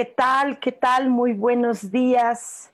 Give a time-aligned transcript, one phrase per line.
[0.00, 0.60] ¿Qué tal?
[0.60, 1.10] ¿Qué tal?
[1.10, 2.70] Muy buenos días.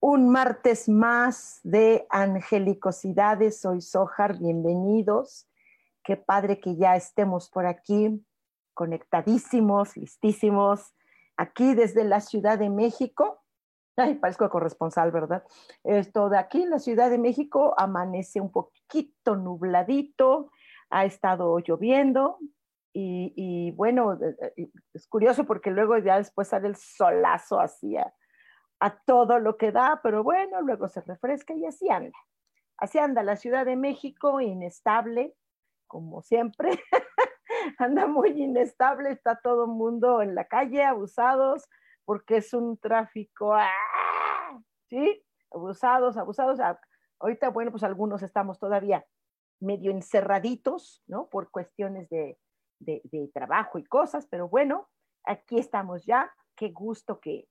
[0.00, 3.60] Un martes más de Angelicosidades.
[3.60, 5.48] Soy Sojar, bienvenidos.
[6.02, 8.20] Qué padre que ya estemos por aquí,
[8.74, 10.92] conectadísimos, listísimos.
[11.36, 13.44] Aquí desde la Ciudad de México.
[13.96, 15.44] Ay, parezco corresponsal, ¿verdad?
[15.84, 20.50] Esto de aquí en la Ciudad de México amanece un poquito nubladito,
[20.90, 22.40] ha estado lloviendo,
[22.98, 24.18] y, bueno,
[24.94, 28.12] es curioso porque luego ya después sale el solazo así a,
[29.04, 32.18] todo lo que da, pero bueno, luego se refresca y así anda.
[32.78, 35.34] Así anda la Ciudad de México, inestable,
[35.86, 36.70] como siempre.
[37.78, 41.68] anda muy inestable, está todo el mundo en la calle, abusados,
[42.04, 43.70] porque es un tráfico, ¡ah!
[44.88, 45.22] ¿sí?
[45.50, 46.60] Abusados, abusados.
[47.18, 49.04] Ahorita, bueno, pues algunos estamos todavía
[49.60, 51.28] medio encerraditos, ¿no?
[51.28, 52.38] Por cuestiones de,
[52.78, 54.88] de, trabajo y cosas, pero bueno,
[55.24, 56.32] aquí estamos ya.
[56.54, 57.48] Qué gusto que,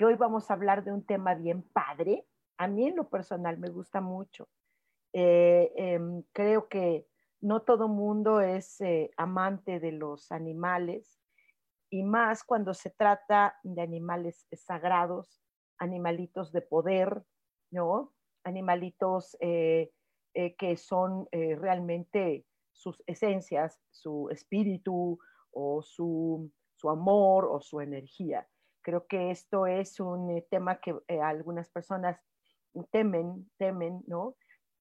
[0.00, 2.26] hoy vamos a hablar de un tema bien padre.
[2.58, 4.48] A mí en lo personal me gusta mucho.
[5.12, 7.06] Eh, em, creo que
[7.40, 11.20] no todo mundo es eh, amante de los animales
[11.90, 15.42] y más cuando se trata de animales sagrados,
[15.78, 17.22] animalitos de poder,
[17.70, 18.12] ¿no?
[18.44, 19.92] Animalitos eh,
[20.34, 22.44] que son realmente
[22.76, 25.18] sus esencias, su espíritu
[25.50, 26.52] o su,
[26.84, 28.46] amor o su energía.
[28.82, 32.20] Creo que esto es un eh, tema que eh, algunas personas
[32.92, 34.36] temen, temen, ¿no?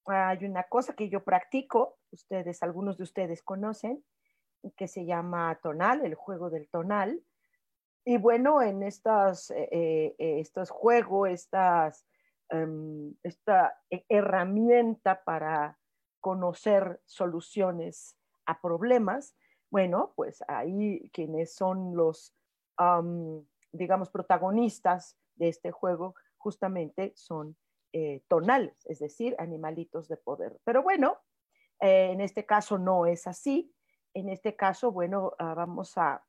[0.05, 4.03] Hay una cosa que yo practico, ustedes, algunos de ustedes conocen,
[4.78, 7.23] que se llama tonal, el juego del tonal.
[8.03, 12.05] Y bueno, en estas, eh, estos juegos, estas,
[12.50, 15.79] em, esta herramienta para
[16.25, 19.38] conocer soluciones a problemas,
[19.69, 22.34] bueno, pues ahí quienes son los,
[23.72, 27.56] digamos, protagonistas de este juego justamente son
[27.94, 30.59] eh, tonales, es decir, animalitos de poder.
[30.64, 31.19] Pero bueno,
[31.80, 33.72] eh, en este caso no es así.
[34.16, 36.25] En este caso, bueno, ah, vamos a,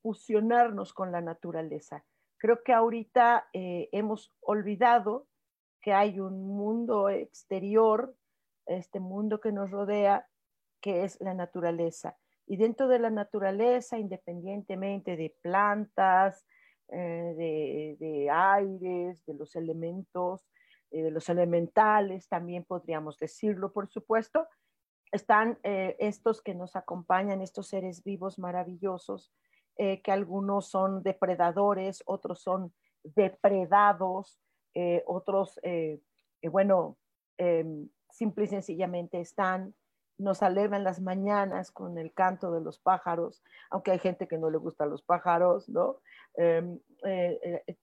[0.00, 2.02] fusionarnos con la naturaleza.
[2.38, 5.26] Creo que ahorita eh, hemos olvidado
[5.84, 8.16] que hay un mundo exterior,
[8.64, 10.26] este mundo que nos rodea,
[10.80, 12.16] que es la naturaleza.
[12.46, 16.46] Y dentro de la naturaleza, independientemente de plantas,
[16.88, 20.48] eh, de, aires, de los elementos,
[20.90, 24.48] eh, de los elementales, también podríamos decirlo, por supuesto,
[25.12, 29.34] están eh, estos que nos acompañan, estos seres vivos maravillosos,
[29.76, 34.38] que algunos son depredadores, otros son depredados,
[34.74, 36.00] eh, otros, eh,
[36.42, 36.98] eh, bueno,
[37.38, 39.74] em, simple y sencillamente están,
[40.18, 44.50] nos alegran las mañanas con el canto de los pájaros, aunque hay gente que no
[44.50, 46.00] le gustan los pájaros, ¿no?
[46.34, 46.78] Em,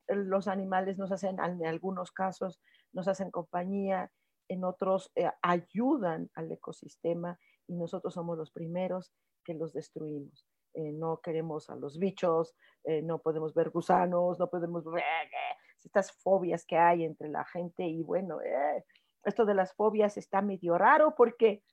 [0.07, 2.61] los animales nos hacen, en algunos casos,
[2.93, 4.11] nos hacen compañía,
[4.47, 7.37] en otros ayudan al ecosistema
[7.67, 9.13] y nosotros somos los primeros
[9.43, 10.45] que los destruimos.
[10.73, 12.55] no queremos a los bichos,
[13.03, 14.85] no podemos ver gusanos, no podemos
[15.83, 18.83] estas fobias que hay entre la gente y bueno, eh,
[19.23, 21.63] esto de las fobias está medio raro porque,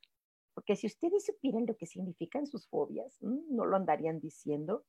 [0.55, 4.85] porque si ustedes supieran lo que significan sus fobias, no lo andarían diciendo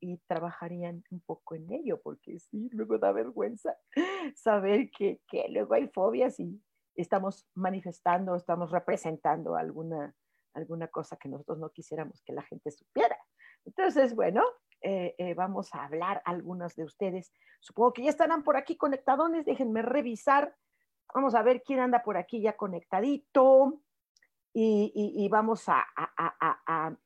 [0.00, 3.76] y trabajarían un poco en ello, porque sí, luego da vergüenza
[4.36, 6.60] saber que, que luego hay fobias y
[6.94, 10.14] estamos manifestando, estamos representando alguna,
[10.52, 13.16] alguna cosa que nosotros no quisiéramos que la gente supiera.
[13.64, 14.42] Entonces, bueno,
[14.84, 17.32] eh, eh, vamos a hablar algunos de ustedes.
[17.60, 20.54] Supongo que ya estarán por aquí conectadones, déjenme revisar.
[21.14, 23.80] Vamos a ver quién anda por aquí ya conectadito.
[24.56, 25.84] y, vamos a,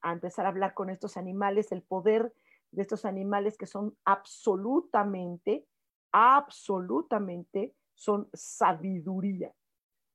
[0.04, 2.34] empezar a hablar con estos animales, el poder
[2.72, 5.64] de estos animales que son absolutamente,
[6.12, 9.54] absolutamente, son sabiduría.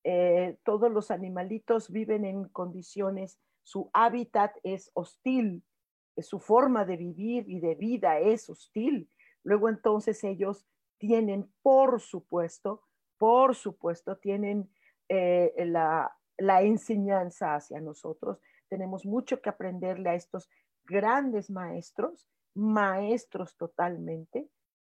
[0.04, 5.64] Eh, todos los animalitos viven en condiciones, su hábitat es hostil,
[6.22, 9.10] su forma de vivir y de vida es hostil.
[9.44, 10.68] Luego entonces ellos
[10.98, 12.84] tienen, por supuesto,
[13.18, 14.70] por supuesto, tienen
[15.10, 18.40] eh, la, la enseñanza hacia nosotros.
[18.70, 20.50] Tenemos mucho que aprenderle a estos
[20.84, 24.50] grandes maestros, maestros totalmente.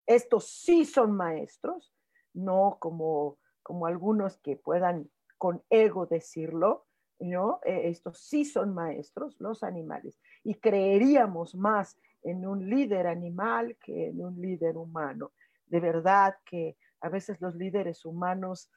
[0.05, 1.93] Estos sí son maestros,
[2.33, 6.87] no como, como algunos que puedan con ego decirlo,
[7.19, 7.59] ¿no?
[7.65, 10.19] Eh, estos sí son maestros, los animales.
[10.43, 15.31] Y creeríamos más en un líder animal que en un líder humano.
[15.65, 18.71] De verdad que a veces los líderes humanos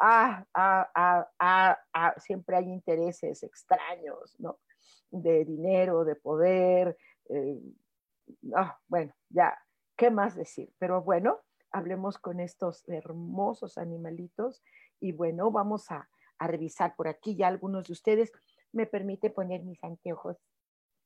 [0.00, 4.36] ah, ah, ah, siempre hay intereses extraños.
[5.10, 6.96] De dinero, de poder.
[7.28, 7.60] Eh,
[8.86, 9.58] bueno, ya,
[9.96, 10.72] ¿qué más decir?
[10.78, 11.40] Pero bueno,
[11.70, 14.62] hablemos con estos hermosos animalitos
[15.00, 16.08] y bueno, vamos a,
[16.46, 18.32] revisar por aquí ya algunos de ustedes.
[18.72, 20.36] Me permite poner mis anteojos.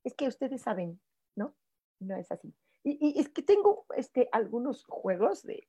[0.04, 1.00] Es que ustedes saben,
[1.36, 1.54] ¿no?
[2.00, 2.52] No es así.
[2.84, 5.68] Y, es que tengo este, algunos juegos de,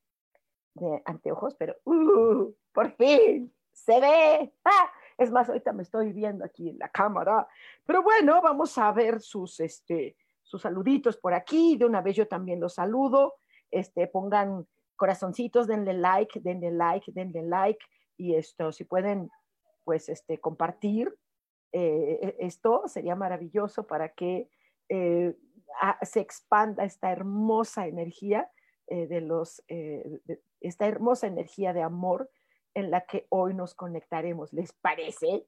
[0.73, 4.53] de anteojos, pero uh, por fin se ve.
[4.65, 4.91] ¡Ah!
[5.17, 7.47] Es más, ahorita me estoy viendo aquí en la cámara.
[7.85, 11.77] Pero bueno, vamos a ver sus, este, sus saluditos por aquí.
[11.77, 13.35] De una vez yo también los saludo.
[13.69, 17.83] Este, pongan corazoncitos, denle like, denle like, denle like.
[18.17, 19.29] Y esto, si pueden,
[19.83, 21.13] pues, este, compartir
[21.71, 24.47] eh, esto, sería maravilloso para que
[24.89, 25.35] eh,
[26.03, 28.49] se expanda esta hermosa energía
[28.87, 29.63] eh, de los,
[30.59, 32.29] esta hermosa energía de amor
[32.75, 34.53] en la que hoy nos conectaremos.
[34.53, 35.47] ¿Les parece?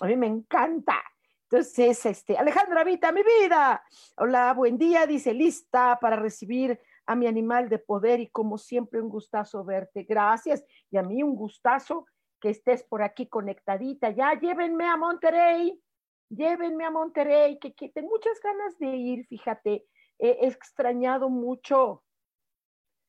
[0.00, 1.02] A mí me encanta.
[1.44, 3.82] Entonces, este, Alejandra Vita, mi vida.
[4.16, 9.00] Hola, buen día, dice, lista para recibir a mi animal de poder y como siempre
[9.00, 10.04] un gustazo verte.
[10.04, 10.64] Gracias.
[10.90, 12.06] Y a mí un gustazo
[12.42, 14.10] que estés por aquí conectadita.
[14.10, 15.80] Ya llévenme a Monterrey.
[16.28, 19.86] Llévenme a Monterrey, que, que tengo muchas ganas de ir, fíjate.
[20.18, 22.02] He extrañado mucho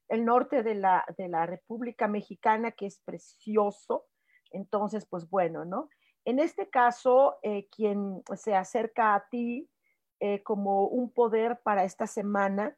[0.09, 4.05] el norte de la, de la República Mexicana, que es precioso.
[4.51, 5.89] Entonces, pues bueno, ¿no?
[6.25, 9.67] En este caso, eh, quien se acerca a ti
[10.19, 12.77] eh, como un poder para esta semana,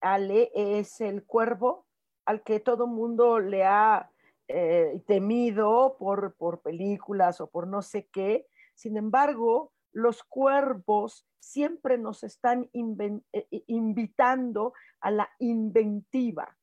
[0.00, 1.86] Ale, es el cuervo
[2.26, 4.10] al que todo mundo le ha
[4.48, 8.46] eh, temido por, por películas o por no sé qué.
[8.74, 12.68] Sin embargo, los cuervos siempre nos están
[13.66, 16.56] invitando a la inventiva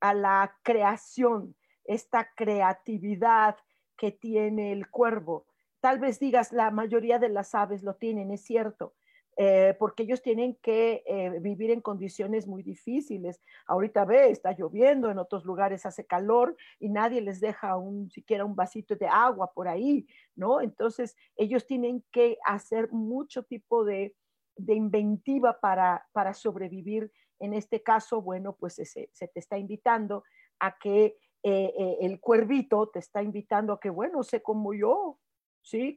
[0.00, 3.56] a la creación, esta creatividad
[3.96, 5.46] que tiene el cuervo.
[5.80, 8.94] Tal vez digas, la mayoría de las aves lo tienen, es cierto,
[9.38, 13.40] eh, porque ellos tienen que eh, vivir en condiciones muy difíciles.
[13.66, 18.44] Ahorita ve, está lloviendo, en otros lugares hace calor y nadie les deja un, siquiera
[18.44, 20.60] un vasito de agua por ahí, ¿no?
[20.60, 24.14] Entonces, ellos tienen que hacer mucho tipo de,
[24.56, 30.24] de inventiva para, para sobrevivir en este caso, bueno, pues se, te está invitando
[30.58, 35.18] a que eh, eh, el cuervito te está invitando a que, bueno, sé como yo,
[35.62, 35.96] ¿sí?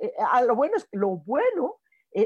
[0.00, 1.80] Eh, a lo bueno es, lo bueno,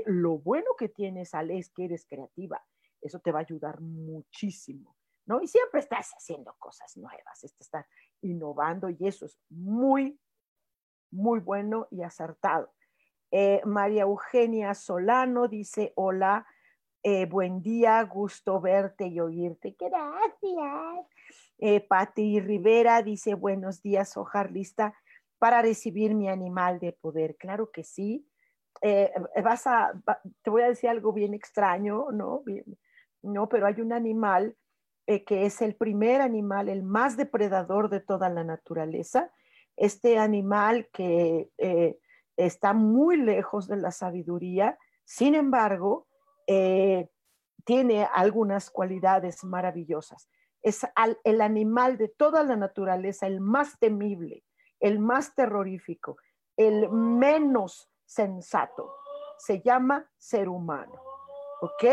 [0.06, 2.62] lo bueno que tienes, Ale, es que eres creativa.
[3.00, 5.42] Eso te va a ayudar muchísimo, ¿no?
[5.42, 7.86] Y siempre estás haciendo cosas nuevas, estás
[8.22, 10.18] innovando y eso es muy,
[11.10, 12.72] muy bueno y acertado.
[13.64, 16.46] María Eugenia Solano dice, hola,
[17.06, 19.76] eh, buen día, gusto verte y oírte.
[19.78, 21.06] Gracias.
[21.58, 24.94] Eh, Pati Rivera dice, buenos días, Ojar, lista
[25.38, 27.36] para recibir mi animal de poder.
[27.36, 28.26] Claro que sí.
[28.82, 29.12] Eh,
[29.42, 29.92] vas a,
[30.42, 32.42] te voy a decir algo bien extraño, ¿no?
[33.22, 34.56] no, pero hay un animal
[35.06, 39.30] que es el primer animal, el más depredador de toda la naturaleza.
[39.76, 41.50] Este animal que
[42.36, 46.06] está muy lejos de la sabiduría, sin embargo,
[46.46, 47.08] eh,
[47.64, 50.28] tiene algunas cualidades maravillosas.
[50.62, 50.86] Es
[51.24, 54.44] el animal de toda la naturaleza, el más temible,
[54.80, 56.16] el más terrorífico,
[56.56, 58.94] el menos sensato.
[59.38, 61.00] Se llama ser humano.
[61.60, 61.84] ¿Ok?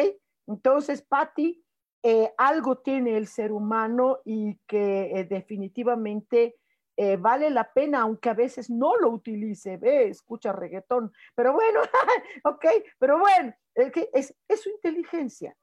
[0.47, 1.63] Entonces, Patti,
[2.03, 6.55] eh, algo tiene el ser humano y que eh, definitivamente
[6.97, 11.79] eh, vale la pena, aunque a veces no lo utilice, ve, escucha reggaetón, pero bueno,
[12.43, 12.65] ok,
[12.99, 15.55] pero bueno, es, es su inteligencia,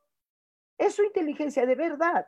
[0.79, 2.27] es su inteligencia de verdad,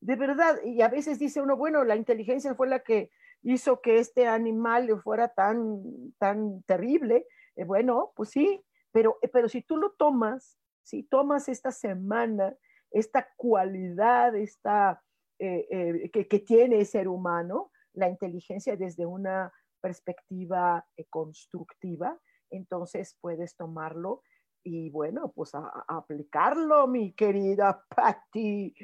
[0.00, 3.10] de verdad, y a veces dice uno, bueno, la inteligencia fue la que
[3.42, 9.48] hizo que este animal fuera tan, tan terrible, Eh, bueno, pues sí, pero, eh, pero
[9.48, 12.56] si tú lo tomas, si tomas esta semana,
[12.90, 15.02] esta cualidad, esta,
[15.38, 22.18] que, que, tiene el ser humano, la inteligencia desde una perspectiva constructiva,
[22.50, 24.22] entonces puedes tomarlo
[24.64, 25.52] y bueno, pues
[25.88, 28.74] aplicarlo, mi querida Patti.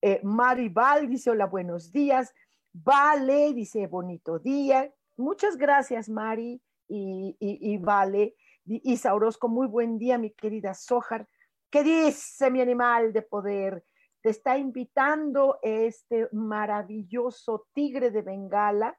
[0.00, 2.32] Eh, Maribal dice, hola, buenos días.
[2.72, 4.92] Vale, dice, bonito día.
[5.16, 8.34] Muchas gracias, Mari y, Vale.
[8.64, 11.26] Y Saurosco, muy buen día, mi querida Sojar.
[11.70, 13.84] ¿Qué dice mi animal de poder?
[14.22, 18.98] Te está invitando este maravilloso tigre de Bengala,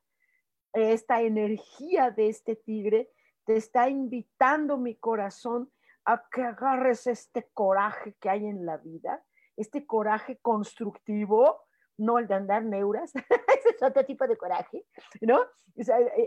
[0.73, 3.09] esta energía de este tigre,
[3.45, 5.71] te está invitando mi corazón
[6.05, 9.23] a que agarres este coraje que hay en la vida,
[9.57, 11.61] este coraje constructivo,
[11.99, 14.85] no el de andar neuras, ese es otro tipo de coraje,
[15.21, 15.39] ¿no?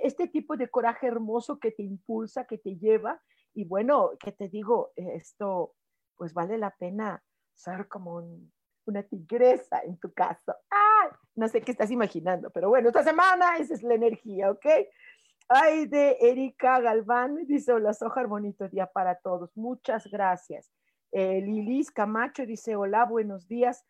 [0.02, 3.20] este tipo de coraje hermoso que te impulsa, que te lleva,
[3.54, 5.74] y bueno, que te digo, esto,
[6.16, 7.22] pues vale la pena
[7.54, 8.22] ser como
[8.86, 10.54] una tigresa en tu caso.
[10.70, 11.18] ¡Ah!
[11.34, 14.66] No sé qué estás imaginando, pero bueno, esta semana esa es la energía, ¿ok?
[15.48, 19.54] Ay, de Erika Galván, dice, hola Sojar, bonito día para todos.
[19.56, 20.70] Muchas gracias.
[21.10, 23.84] Eh, Lilis Camacho dice, hola, buenos días.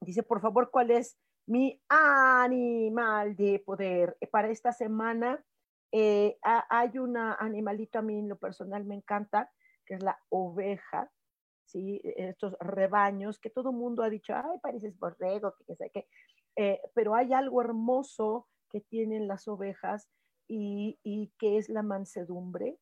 [0.00, 4.16] Dice, por favor, ¿cuál es mi animal de poder?
[4.20, 5.44] Eh, para esta semana
[5.92, 9.50] eh, hay un animalito a mí en lo personal me encanta,
[9.84, 11.10] que es la oveja,
[11.66, 12.00] ¿sí?
[12.04, 16.08] Estos rebaños que todo mundo ha dicho, ay, pareces borrego, que sé qué.
[16.94, 20.08] pero hay algo hermoso que tienen las ovejas
[20.46, 22.78] y, y qué es la mansedumbre.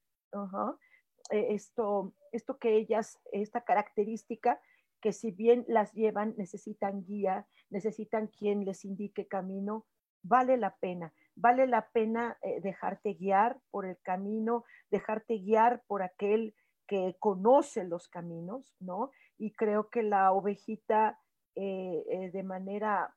[1.31, 4.61] E, esto, esto que ellas, esta característica
[5.00, 9.87] que si bien las llevan, necesitan guía, necesitan quien les indique camino,
[10.23, 16.02] vale la pena, vale la pena eh, dejarte guiar por el camino, dejarte guiar por
[16.02, 16.55] aquel
[16.87, 19.11] que conoce los caminos, ¿no?
[19.37, 21.21] Y creo que la ovejita
[21.55, 23.14] eh, eh, de manera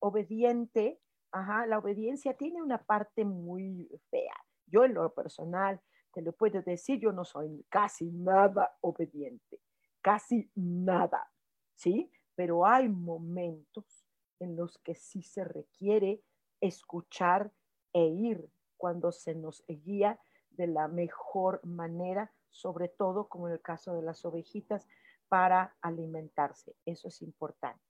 [0.00, 1.00] obediente
[1.32, 4.34] Ajá, la obediencia tiene una parte muy fea.
[4.66, 5.80] Yo en lo personal
[6.12, 9.60] te lo puedo decir, yo no soy casi nada obediente,
[10.06, 11.28] casi nada,
[11.74, 12.12] ¿sí?
[12.36, 14.06] Pero hay momentos
[14.38, 16.22] en los que sí se requiere
[16.60, 17.50] escuchar
[17.92, 20.20] e ir cuando se nos guía
[20.50, 24.86] de la mejor manera, sobre todo como en el caso de las ovejitas,
[25.28, 26.76] para alimentarse.
[26.84, 27.82] Eso es importante.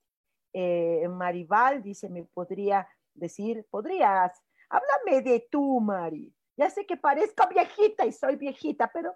[0.55, 6.35] Eh, Maribal dice, me podría decir, podrías, háblame de tú, Mari.
[6.57, 9.15] Ya sé que parezco viejita y soy viejita, pero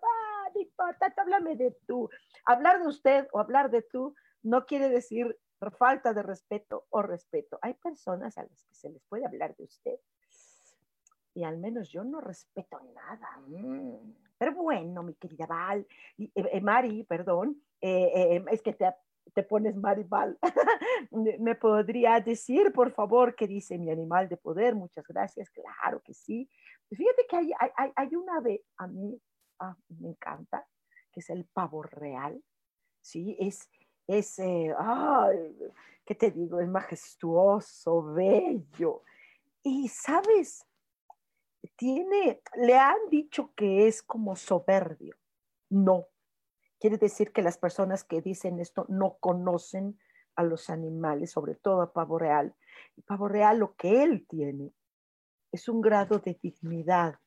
[0.54, 2.09] no importa, háblame de tú.
[2.45, 5.38] Hablar de usted o hablar de tú no quiere decir
[5.71, 7.59] falta de respeto o respeto.
[7.61, 9.99] Hay personas a las que se les puede hablar de usted
[11.35, 13.28] y al menos yo no respeto nada.
[13.47, 14.14] Mm.
[14.38, 15.87] Pero bueno, mi querida Val,
[16.19, 18.87] eh, eh, Mari, perdón, eh, es que te,
[19.35, 20.38] te pones Maribal.
[21.11, 24.75] ¿Me podría decir, por favor, qué dice mi animal de poder?
[24.75, 26.49] Muchas gracias, claro que sí.
[26.90, 29.21] Fíjate que hay, hay, hay una ave, a mí
[29.61, 30.67] ah, me encanta,
[31.12, 32.43] que es el pavo real.
[33.00, 33.71] Sí, es,
[34.07, 34.75] es eh,
[36.05, 36.61] ¿qué te digo?
[36.61, 39.05] Es majestuoso, bello.
[39.62, 40.67] Y sabes,
[41.76, 45.17] tiene, le han dicho que es como soberbio.
[45.69, 46.07] No,
[46.81, 50.00] Quiere decir que las personas que dicen esto no conocen
[50.35, 52.55] a los animales, sobre todo a pavo real.
[53.07, 54.73] Pavo real lo que él tiene
[55.52, 57.21] es un grado de dignidad,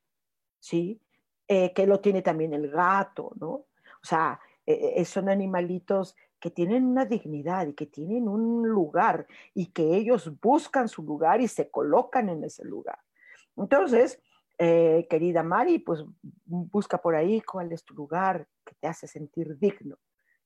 [0.60, 1.00] ¿sí?
[1.48, 3.50] Eh, que lo tiene también el gato, ¿no?
[3.50, 9.28] O sea, eh, eh, son animalitos que tienen una dignidad y que tienen un lugar
[9.54, 13.00] y que ellos buscan su lugar y se colocan en ese lugar.
[13.56, 14.22] Entonces,
[14.58, 16.04] eh, querida Mari, pues
[16.46, 19.98] busca por ahí cuál es tu lugar que te hace sentir digno,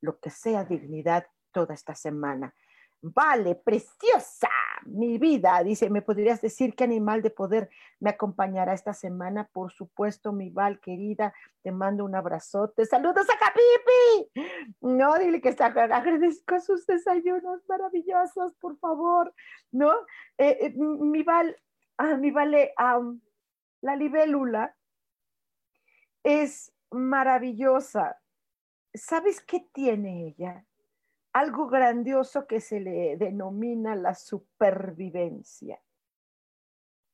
[0.02, 2.54] lo que sea dignidad toda esta semana.
[3.02, 4.50] Vale, preciosa,
[4.86, 9.48] mi vida, dice, ¿me podrías decir qué animal de poder me acompañará esta semana?
[9.54, 12.86] Por supuesto, mi Val querida, te mando un abrazote.
[12.86, 14.52] Saludos a Capipi.
[14.82, 19.32] No, dile que está, agradezco sus desayunos maravillosos, por favor.
[19.72, 19.92] ¿No?
[20.40, 21.56] Eh, eh, mi Val,
[21.98, 22.74] ah, mi Vale,
[23.82, 24.76] la libélula
[26.24, 28.20] es maravillosa.
[28.94, 30.66] ¿Sabes qué tiene ella?
[31.38, 35.80] Algo grandioso que se le denomina la supervivencia.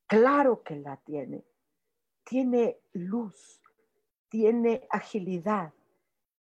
[0.08, 1.44] Claro que la tiene.
[2.24, 3.62] Tiene luz,
[4.30, 5.74] tiene agilidad,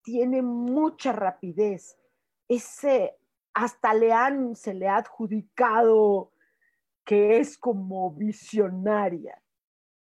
[0.02, 2.00] tiene mucha rapidez.
[2.48, 3.16] Ese
[3.54, 6.32] hasta le han, se le ha adjudicado
[7.06, 9.40] que es como visionaria.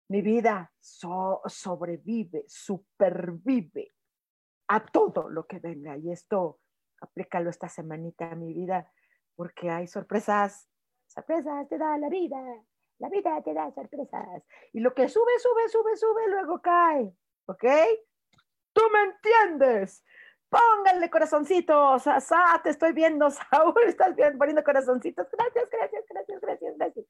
[0.08, 3.92] Mi vida sobrevive, supervive
[4.66, 5.96] a todo lo que venga.
[5.96, 6.58] Y esto,
[7.02, 8.90] aplícalo esta semanita a mi vida,
[9.34, 10.68] porque hay sorpresas.
[11.06, 12.38] Sorpresas te da la vida.
[12.98, 14.42] La vida te da sorpresas.
[14.72, 17.12] Y lo que sube, sube, sube, sube, luego cae.
[17.46, 17.64] ¿Ok?
[18.72, 20.04] ¿Tú me entiendes?
[20.48, 22.02] Pónganle corazoncitos.
[22.02, 23.82] Sa, te estoy viendo, Saúl.
[23.86, 25.26] Estás bien, poniendo corazoncitos.
[25.32, 27.06] Gracias, gracias, gracias, gracias, gracias.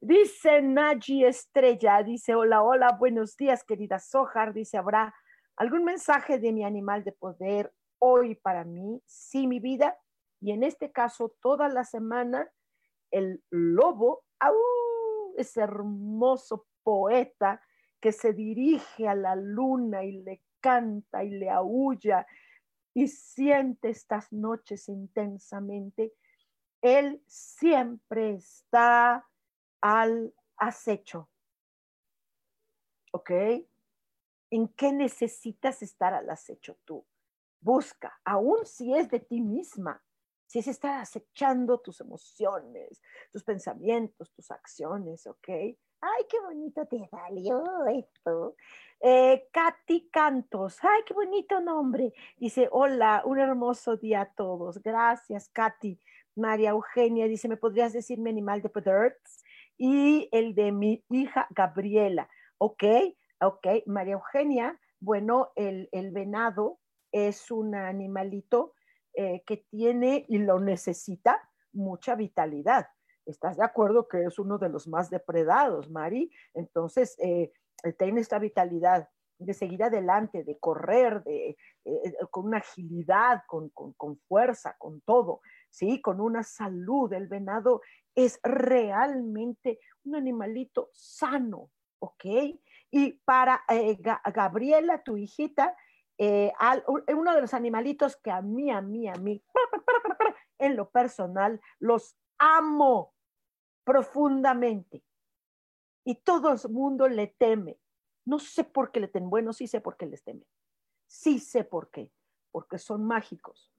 [0.00, 4.52] Dice Naji Estrella, dice, hola, hola, buenos días, querida Sojar.
[4.52, 5.14] Dice, ¿habrá
[5.56, 9.02] algún mensaje de mi animal de poder hoy para mí?
[9.06, 9.98] Sí, mi vida.
[10.40, 12.50] Y en este caso, toda la semana,
[13.10, 14.54] el lobo, ¡au!
[15.36, 17.60] ese hermoso poeta
[18.00, 22.26] que se dirige a la luna y le canta y le aúlla
[22.94, 26.14] y siente estas noches intensamente,
[26.80, 29.26] Él siempre está
[29.80, 31.28] al acecho.
[33.12, 33.30] ¿Ok?
[34.50, 37.04] ¿En qué necesitas estar al acecho tú?
[37.60, 40.02] Busca, aun si es de ti misma,
[40.46, 45.48] si es estar acechando tus emociones, tus pensamientos, tus acciones, ¿ok?
[45.48, 48.54] Ay, qué bonito te salió esto.
[49.00, 52.12] Eh, Katy Cantos, ay, qué bonito nombre.
[52.36, 54.80] Dice, hola, un hermoso día a todos.
[54.82, 55.98] Gracias, Katy.
[56.36, 59.18] María Eugenia dice, ¿me podrías decir mi animal de poder?
[59.78, 62.28] Y el de mi hija Gabriela.
[62.58, 62.84] Ok,
[63.40, 63.66] ok.
[63.86, 66.78] María Eugenia, bueno, el, venado
[67.12, 68.74] es un animalito
[69.18, 71.40] eh, que tiene y lo necesita
[71.72, 72.86] mucha vitalidad.
[73.24, 76.30] ¿Estás de acuerdo que es uno de los más depredados, Mari?
[76.52, 77.50] Entonces, eh,
[77.98, 79.08] tiene esta vitalidad
[79.38, 83.72] de seguir adelante, de correr, de, eh, con una agilidad, con,
[84.28, 86.02] fuerza, con todo, ¿sí?
[86.02, 87.10] Con una salud.
[87.14, 87.80] El venado
[88.14, 91.70] es realmente un animalito sano,
[92.00, 92.24] ¿ok?
[92.90, 93.62] Y para
[94.34, 95.74] Gabriela, tu hijita,
[96.18, 99.42] uno de los animalitos que a mí, a mí, a mí,
[100.58, 103.14] en lo personal, los amo
[103.84, 105.04] profundamente.
[106.04, 107.78] Y todo el mundo le teme.
[108.24, 109.30] No sé por qué le temen.
[109.30, 110.46] Bueno, sí sé por qué les teme.
[111.06, 112.10] Sí sé por qué.
[112.50, 113.72] Porque son mágicos.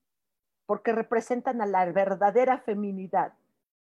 [0.65, 3.33] Porque representan a la verdadera feminidad.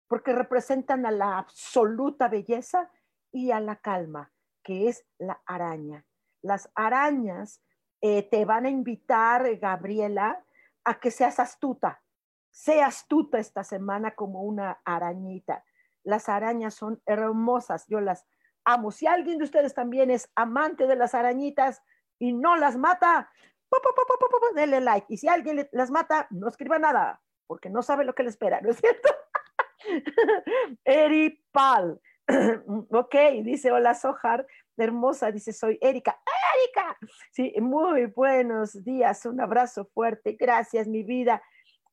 [0.09, 2.91] Porque representan a la absoluta belleza
[3.33, 6.05] y a la calma, que es la araña.
[6.43, 7.63] Las arañas
[8.01, 10.45] eh, te van a invitar, Gabriela,
[10.85, 12.03] a que seas astuta.
[12.51, 15.65] Sea astuta esta semana como una arañita.
[16.03, 18.27] Las arañas son hermosas, yo las
[18.65, 18.91] amo.
[18.91, 21.83] Si alguien de ustedes también es amante de las arañitas
[22.19, 23.31] y no las mata,
[24.55, 25.07] denle like.
[25.09, 28.61] Y si alguien las mata, no escriba nada, porque no sabe lo que le espera,
[28.61, 29.09] ¿no es cierto?
[30.85, 32.01] Eri Pal.
[32.91, 34.47] ok, dice, hola Sojar,
[34.81, 36.21] hermosa, dice, soy Erika.
[36.57, 36.97] Erika,
[37.31, 41.43] sí, muy buenos días, un abrazo fuerte, gracias mi vida.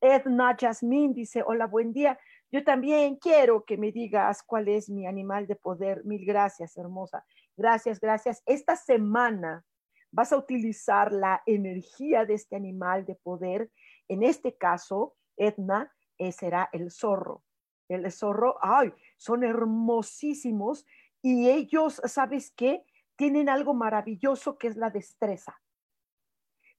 [0.02, 2.20] Edna Jasmine dice, hola, buen día.
[2.52, 6.06] Yo también quiero que me digas cuál es mi animal de poder.
[6.06, 7.26] Mil gracias, hermosa.
[7.58, 8.42] Gracias, gracias.
[8.46, 9.66] Esta semana
[10.12, 13.70] vas a utilizar la energía de este animal de poder.
[14.08, 17.44] En este caso, Edna, eh, será el zorro.
[17.90, 20.86] El zorro, ay, son hermosísimos
[21.22, 22.86] y ellos, ¿sabes qué?
[23.16, 25.60] Tienen algo maravilloso que es la destreza.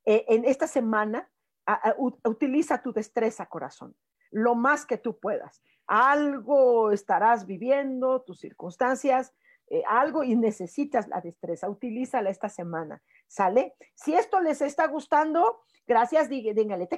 [0.04, 1.30] Eh, en esta semana,
[2.24, 3.94] utiliza tu destreza, corazón
[4.30, 5.62] lo más que tú puedas.
[5.86, 9.34] Algo estarás viviendo, tus circunstancias,
[9.68, 11.68] eh, algo y necesitas la destreza.
[11.68, 13.74] Utilízala esta semana, ¿sale?
[13.94, 16.88] Si esto les está gustando, gracias, díganle,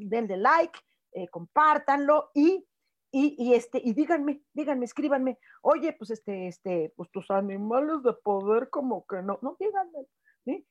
[0.00, 0.78] denle like,
[1.12, 2.66] eh, compártanlo y,
[3.10, 8.68] y, este, y díganme, díganme, escríbanme, oye, pues este, este, pues tus animales de poder
[8.68, 10.06] como que no, no, díganme.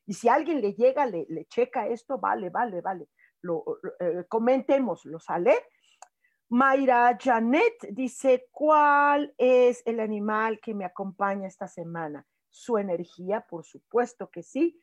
[0.05, 3.07] Y si alguien le llega, le, checa esto, vale, vale, vale.
[3.41, 3.63] Lo,
[3.99, 5.53] eh, comentemos, ¿lo sale?
[6.49, 12.25] Mayra Janet dice, ¿cuál es el animal que me acompaña esta semana?
[12.49, 14.79] Su energía, por supuesto que sí.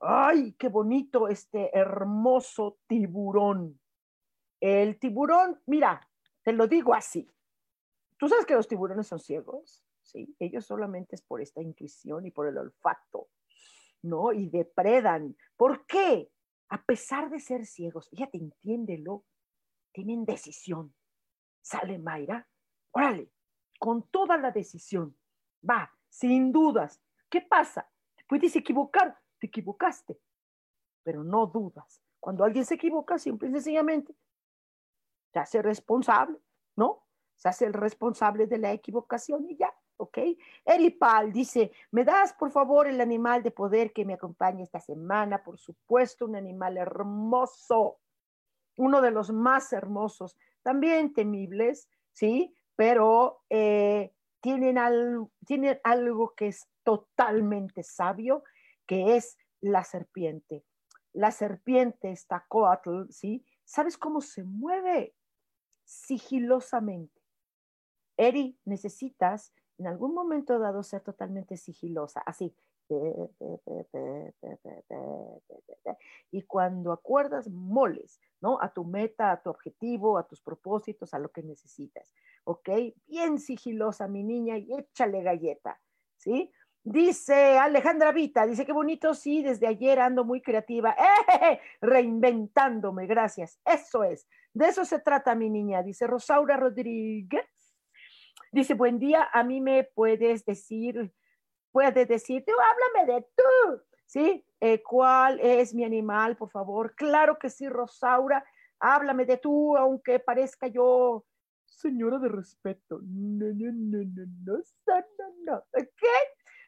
[0.00, 3.80] Ay, qué bonito este hermoso tiburón.
[4.60, 6.08] El tiburón, mira,
[6.48, 7.30] te lo digo así.
[8.16, 10.34] Tú sabes que los tiburones son ciegos, ¿sí?
[10.38, 13.28] Ellos solamente es por esta intuición y por el olfato,
[14.00, 14.32] ¿no?
[14.32, 15.36] Y depredan.
[15.58, 16.32] ¿Por qué?
[16.70, 19.26] A pesar de ser ciegos, fíjate, entiéndelo,
[19.92, 20.94] tienen decisión
[21.60, 22.48] Sale Mayra,
[22.92, 23.30] órale,
[23.78, 25.14] con toda la decisión,
[25.68, 26.98] va, sin dudas.
[27.28, 27.90] ¿Qué pasa?
[28.16, 30.18] Te puedes equivocar, te equivocaste,
[31.02, 32.00] pero no dudas.
[32.18, 34.16] Cuando alguien se equivoca, simple y sencillamente
[35.32, 36.38] se hace responsable,
[36.76, 37.04] ¿no?
[37.36, 40.18] Se hace el responsable de la equivocación y ya, ¿ok?
[40.64, 45.42] Eripal dice, ¿me das por favor el animal de poder que me acompañe esta semana?
[45.42, 47.98] Por supuesto, un animal hermoso,
[48.76, 52.54] uno de los más hermosos, también temibles, ¿sí?
[52.76, 54.78] Pero eh, tienen,
[55.44, 58.44] tienen algo que es totalmente sabio,
[58.86, 60.64] que es la serpiente.
[61.12, 63.44] La serpiente está coatl, ¿sí?
[63.64, 65.14] ¿Sabes cómo se mueve?
[65.88, 67.22] Sigilosamente.
[68.18, 72.54] Eri, necesitas en algún momento dado ser totalmente sigilosa, así.
[76.30, 78.60] Y cuando acuerdas, moles, ¿no?
[78.60, 82.12] A tu meta, a tu objetivo, a tus propósitos, a lo que necesitas,
[82.44, 82.68] ¿ok?
[83.06, 85.80] Bien sigilosa, mi niña, y échale galleta,
[86.18, 86.52] ¿sí?
[86.84, 90.94] Dice Alejandra Vita, dice qué bonito, sí, desde ayer ando muy creativa,
[91.42, 91.60] ¡Eh!
[91.80, 97.46] reinventándome, gracias, eso es, de eso se trata mi niña, dice Rosaura Rodríguez,
[98.50, 101.12] Dice, buen día, a mí me puedes decir,
[101.70, 104.44] puedes decirte, háblame de tú, ¿sí?
[104.58, 106.94] Eh, ¿Cuál es mi animal, por favor?
[106.94, 108.42] Claro que sí, Rosaura,
[108.80, 111.26] háblame de tú, aunque parezca yo
[111.66, 113.00] señora de respeto.
[113.02, 116.06] No, no, no, no, no, no, no, ¿qué?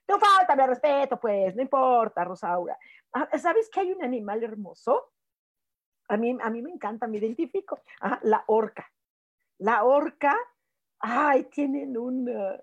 [0.06, 2.76] No falta de respeto, pues, no importa, Rosaura.
[3.14, 5.12] Ah, ¿Sabes que hay un animal hermoso?
[6.10, 7.80] A mí, a mí me encanta, me identifico.
[8.22, 8.90] la orca.
[9.58, 10.36] La orca
[11.00, 12.62] ay, tienen una,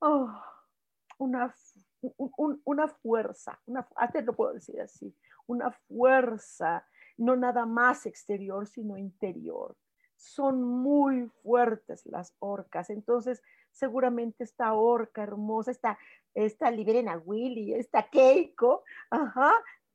[0.00, 0.30] oh,
[1.18, 1.54] una,
[2.64, 5.14] una fuerza, una, antes lo puedo decir así,
[5.46, 9.76] una fuerza, no nada más exterior, sino interior.
[10.16, 15.98] Son muy fuertes las orcas, entonces seguramente esta orca hermosa, esta,
[16.34, 19.52] esta Liberena Willy, esta Keiko, ajá,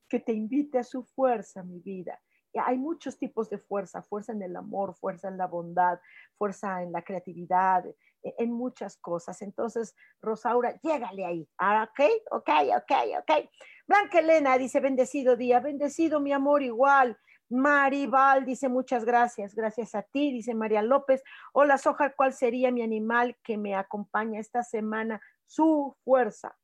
[0.10, 2.20] que te invite a su fuerza, mi vida
[2.66, 6.00] hay muchos tipos de fuerza, fuerza en el amor, fuerza en la bondad,
[6.38, 7.86] fuerza en la creatividad,
[8.24, 9.42] e, en muchas cosas.
[9.42, 11.50] Entonces, Rosaura, llégale ahí.
[11.58, 13.50] Ah, ok, ok, ok, ok.
[13.88, 17.18] Blanca Elena dice, bendecido día, bendecido mi amor igual.
[17.50, 21.24] Maribal dice, muchas gracias, gracias a ti, dice María López.
[21.54, 25.22] Hola, Soja, ¿cuál sería mi animal que me acompaña esta semana?
[25.46, 26.58] Su fuerza.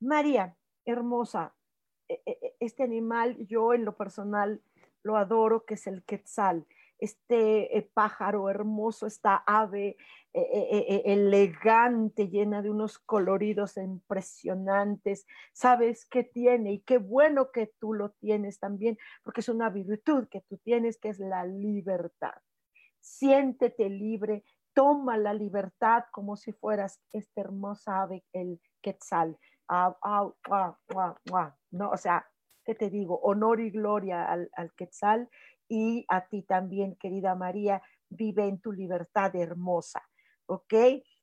[0.00, 1.54] María, hermosa,
[2.08, 4.62] e, e, este animal yo en lo personal
[5.02, 6.66] lo adoro, que es el quetzal,
[7.02, 9.96] este eh, pájaro hermoso, esta ave
[10.32, 15.26] eh, eh, elegante, llena de unos coloridos impresionantes.
[15.52, 16.74] ¿Sabes qué tiene?
[16.74, 20.96] Y qué bueno que tú lo tienes también, porque es una virtud que tú tienes,
[20.96, 22.34] que es la libertad.
[23.00, 29.36] Siéntete libre, toma la libertad como si fueras esta hermosa ave, el quetzal.
[31.72, 32.26] No, o sea,
[32.64, 33.18] ¿qué te digo?
[33.22, 35.28] Honor y gloria al, Quetzal
[35.68, 40.02] y a ti también, querida María, vive en tu libertad hermosa,
[40.46, 40.74] ¿ok?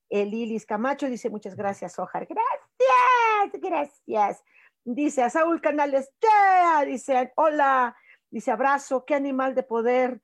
[0.10, 2.28] El Lilis Camacho dice, muchas gracias, Ojar.
[2.28, 4.44] Gracias, gracias.
[4.84, 6.84] Dice a Saúl Canales, yeah!
[6.86, 7.96] dice, hola,
[8.32, 10.22] dice, abrazo, ¿qué animal de poder?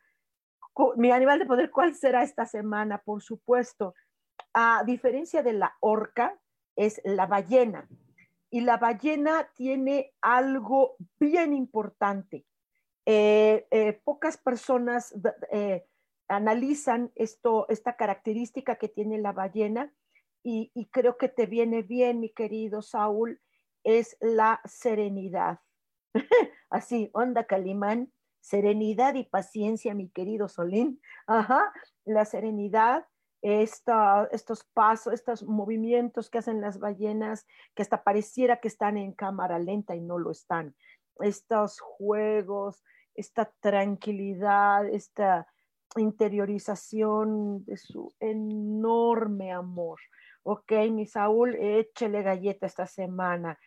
[0.98, 2.98] Mi animal de poder, ¿cuál será esta semana?
[2.98, 3.94] Por supuesto,
[4.54, 6.38] a diferencia de la orca,
[6.76, 7.88] es la ballena.
[8.56, 12.46] Y la ballena tiene algo bien importante.
[13.06, 15.14] Eh, eh, pocas personas
[15.52, 15.86] eh,
[16.30, 19.94] analizan esto, esta característica que tiene la ballena
[20.42, 23.42] y, y, creo que te viene bien, mi querido Saúl,
[23.84, 25.60] es la serenidad.
[26.70, 31.02] Así, onda Calimán, serenidad y paciencia, mi querido Solín.
[31.28, 31.74] Ajá,
[32.06, 33.06] la serenidad
[33.46, 39.60] estos pasos, estos movimientos que hacen las ballenas, que hasta pareciera que están en cámara
[39.60, 40.76] lenta y no lo están.
[41.20, 45.48] Estos juegos, esta tranquilidad, esta
[45.96, 50.00] interiorización de su enorme amor.
[50.42, 53.60] Ok, mi Saúl, échele galleta esta semana.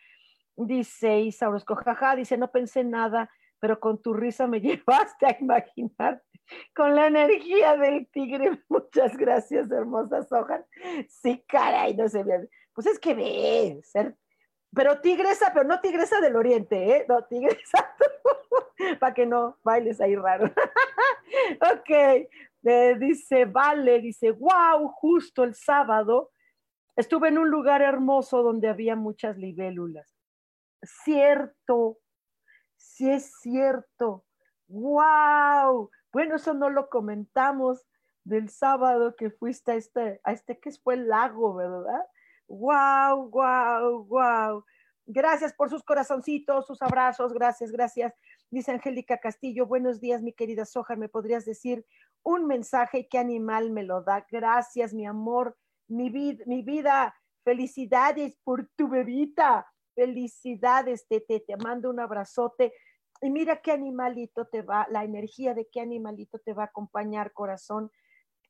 [0.57, 6.21] Dice Isauro Escojaja, dice, no pensé nada, pero con tu risa me llevaste a imaginar
[6.75, 8.63] con la energía del tigre.
[8.69, 10.65] Muchas gracias, hermosa Soja.
[11.07, 12.49] Sí, caray, no se ve.
[12.73, 13.81] Pues es que ve,
[14.73, 17.05] pero tigresa, pero no tigresa del oriente, ¿eh?
[17.09, 17.95] No, tigresa,
[18.99, 20.45] para que no bailes ahí raro.
[21.73, 26.31] ok, dice, vale, dice, wow, justo el sábado
[26.95, 30.07] estuve en un lugar hermoso donde había muchas libélulas.
[30.83, 31.97] Cierto,
[32.77, 34.25] sí es cierto.
[34.67, 35.89] ¡Wow!
[36.11, 37.85] Bueno, eso no lo comentamos
[38.23, 42.05] del sábado que fuiste a este, a este que fue el lago, ¿verdad?
[42.47, 44.65] ¡Wow, wow, wow!
[45.05, 48.13] Gracias por sus corazoncitos, sus abrazos, gracias, gracias.
[48.51, 51.85] Dice Angélica Castillo, buenos días, mi querida Soja, ¿me podrías decir
[52.23, 53.07] un mensaje?
[53.07, 54.25] ¿Qué animal me lo da?
[54.31, 55.57] Gracias, mi amor.
[55.87, 56.11] mi,
[56.45, 62.73] mi vida, felicidades por tu bebita, felicidades, te, te, te mando un abrazote.
[63.21, 67.33] Y mira qué animalito te va, la energía de qué animalito te va a acompañar,
[67.33, 67.91] corazón.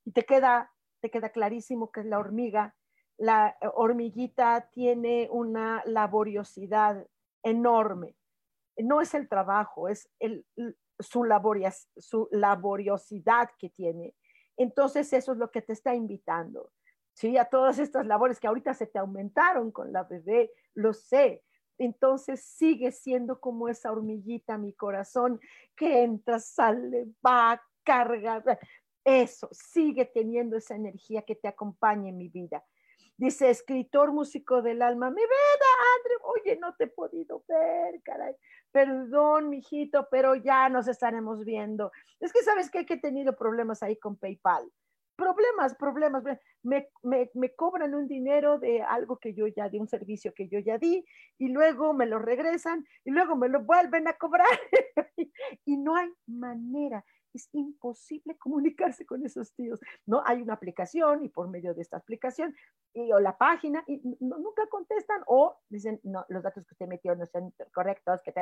[0.05, 2.75] Y te queda, te queda clarísimo que es la hormiga.
[3.17, 7.05] La hormiguita tiene una laboriosidad
[7.43, 8.15] enorme.
[8.77, 10.45] No es el trabajo, es el,
[10.99, 11.25] su,
[11.97, 14.15] su laboriosidad que tiene.
[14.55, 16.71] Entonces eso es lo que te está invitando.
[17.13, 17.37] ¿sí?
[17.37, 21.43] A todas estas labores que ahorita se te aumentaron con la bebé, lo sé.
[21.79, 25.39] Entonces sigue siendo como esa hormiguita, mi corazón,
[25.75, 28.43] que entra, sale, va, carga.
[29.03, 32.63] Eso, sigue teniendo esa energía que te acompaña en mi vida.
[33.17, 38.35] Dice, escritor, músico del alma, mi vida, André, oye, no te he podido ver, caray.
[38.71, 41.91] Perdón, mijito, pero ya nos estaremos viendo.
[42.19, 44.71] Es que sabes que he tenido problemas ahí con PayPal.
[45.19, 46.23] Problemas, problemas.
[46.63, 50.47] Me, me, me, cobran un dinero de algo que yo ya di, un servicio que
[50.47, 51.05] yo ya di,
[51.37, 54.47] y luego me lo regresan, y luego me lo vuelven a cobrar.
[55.65, 57.03] y no hay manera
[57.33, 59.79] es imposible comunicarse con esos tíos.
[60.05, 62.55] No hay una aplicación y por medio de esta aplicación
[62.93, 67.15] y, o la página y nunca contestan o dicen, no, los datos que usted metió
[67.15, 68.33] no son correctos, que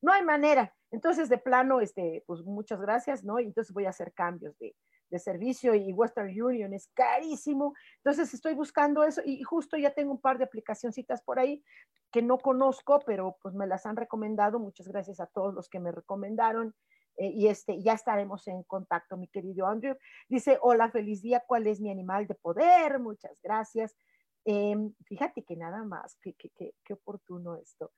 [0.00, 0.74] no hay manera.
[0.90, 3.38] Entonces, de plano, este, pues muchas gracias, ¿no?
[3.40, 4.74] Y entonces voy a hacer cambios de,
[5.14, 7.72] de servicio y Western Union es carísimo.
[7.98, 11.62] Entonces estoy buscando eso y justo ya tengo un par de aplicacioncitas por ahí
[12.10, 14.58] que no conozco, pero pues me las han recomendado.
[14.58, 16.74] Muchas gracias a todos los que me recomendaron.
[17.16, 19.96] Eh, y este, ya estaremos en contacto, mi querido Andrew.
[20.28, 22.98] Dice, hola, feliz día, ¿cuál es mi animal de poder?
[22.98, 23.96] Muchas gracias.
[24.44, 27.92] Em, fíjate que nada más, qué que, oportuno esto.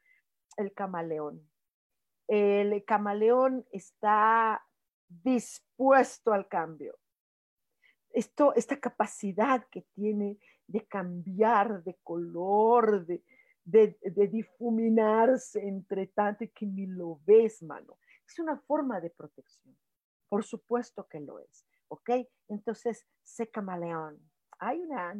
[0.59, 1.50] El camaleón.
[2.29, 4.62] El camaleón está
[5.09, 6.96] dispuesto al cambio.
[8.16, 13.22] Esto, esta capacidad que tiene de cambiar de color, de,
[13.64, 19.11] de, de difuminarse entre tanto y que ni lo ves, mano es una forma de
[19.11, 19.76] protección.
[20.29, 21.66] Por supuesto que lo es.
[21.88, 22.11] ¿Ok?
[22.48, 24.18] Entonces, se camaleón.
[24.59, 25.14] Hay una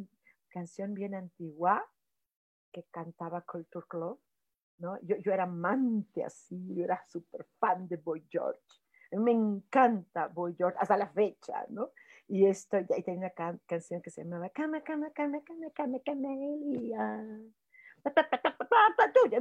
[0.49, 1.85] canción bien antigua
[2.71, 4.19] que cantaba Culture Club,
[4.79, 4.99] ¿no?
[5.01, 8.61] Yo, yo era amante así, yo era súper fan de Boy George.
[9.11, 11.91] Me encanta Boy George hasta la fecha, ¿no?
[12.27, 17.23] Y esto, y tenía una canción que se llamaba Cama, cama, cama, cama, cama, camelia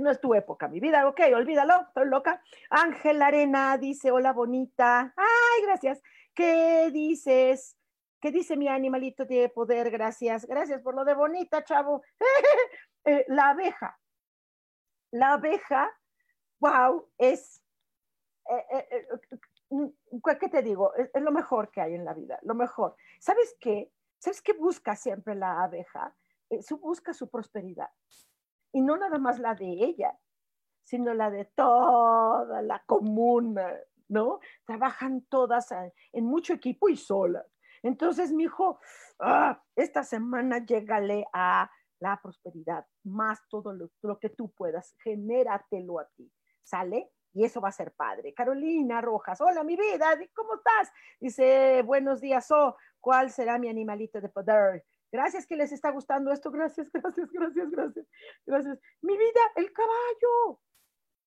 [0.01, 2.43] no es tu época, mi vida, ok, olvídalo, estoy loca.
[2.71, 6.03] Ángel Arena dice, hola bonita, ay, gracias.
[6.35, 7.77] ¿Qué dices?
[8.21, 9.91] ¿Qué dice mi animalito de poder?
[9.91, 12.03] Gracias, gracias por lo de bonita, chavo.
[13.09, 13.97] Eh, la abeja,
[15.13, 15.89] la abeja,
[16.59, 17.63] wow, es,
[18.51, 19.07] eh, eh,
[20.41, 20.95] ¿qué te digo?
[20.95, 22.97] Es, es, lo mejor que hay en la vida, lo mejor.
[23.21, 23.93] ¿Sabes qué?
[24.19, 26.15] ¿Sabes qué busca siempre la abeja?
[26.81, 27.91] busca su prosperidad
[28.73, 30.17] y no nada más la de ella,
[30.83, 33.75] sino la de toda la comuna,
[34.09, 34.41] ¿no?
[34.65, 35.69] Trabajan todas
[36.13, 37.47] en mucho equipo y solas.
[37.83, 38.79] Entonces, mi hijo,
[39.21, 46.07] ah, esta semana llégale a la prosperidad, más todo lo, que tú puedas, genératelo a
[46.17, 46.31] ti,
[46.63, 47.11] ¿sale?
[47.37, 48.33] Y eso va a ser padre.
[48.33, 50.91] Carolina Rojas, hola mi vida, ¿cómo estás?
[51.21, 54.87] Dice, buenos días, oh, ¿cuál será mi animalito de poder?
[55.13, 56.51] Gracias que les está gustando esto.
[56.51, 58.07] Gracias, gracias, gracias, gracias.
[58.47, 58.79] Gracias.
[59.03, 60.61] Mi vida, el caballo.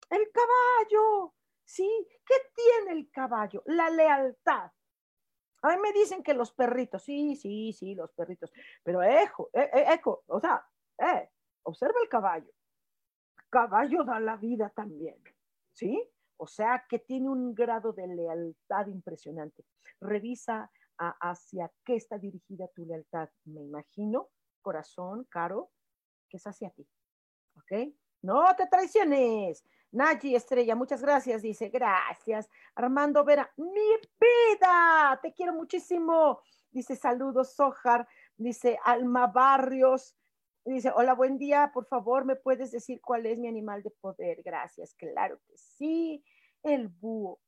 [0.09, 1.35] El caballo.
[1.63, 1.87] ¿Sí?
[2.25, 3.61] ¿Qué tiene el caballo?
[3.67, 4.71] La lealtad.
[5.61, 9.69] A mí me dicen que los perritos, sí, sí, sí, los perritos, pero eco, eh,
[9.73, 10.65] eh, eco, o sea,
[10.97, 11.29] eh,
[11.63, 12.51] observa el caballo.
[13.49, 15.21] Caballo da la vida también,
[15.79, 16.11] ¿sí?
[16.37, 19.65] O sea que tiene un grado de lealtad impresionante.
[20.01, 23.29] Revisa hacia qué está dirigida tu lealtad.
[23.45, 24.29] Me imagino,
[24.61, 25.71] corazón, caro,
[26.29, 26.85] que es hacia ti.
[27.55, 27.93] ¿Ok?
[28.21, 29.63] No te traiciones.
[29.91, 31.41] Nayi Estrella, muchas gracias.
[31.41, 32.49] Dice, gracias.
[32.75, 36.41] Armando Vera, mi vida, te quiero muchísimo.
[36.71, 38.07] Dice, saludos, Sojar.
[38.35, 40.15] Dice, Alma Barrios.
[40.73, 41.71] Dice, hola, buen día.
[41.73, 44.43] Por favor, ¿me puedes decir cuál es mi animal de poder?
[44.43, 44.93] Gracias.
[44.93, 46.23] Claro que sí.
[46.61, 47.39] El búho.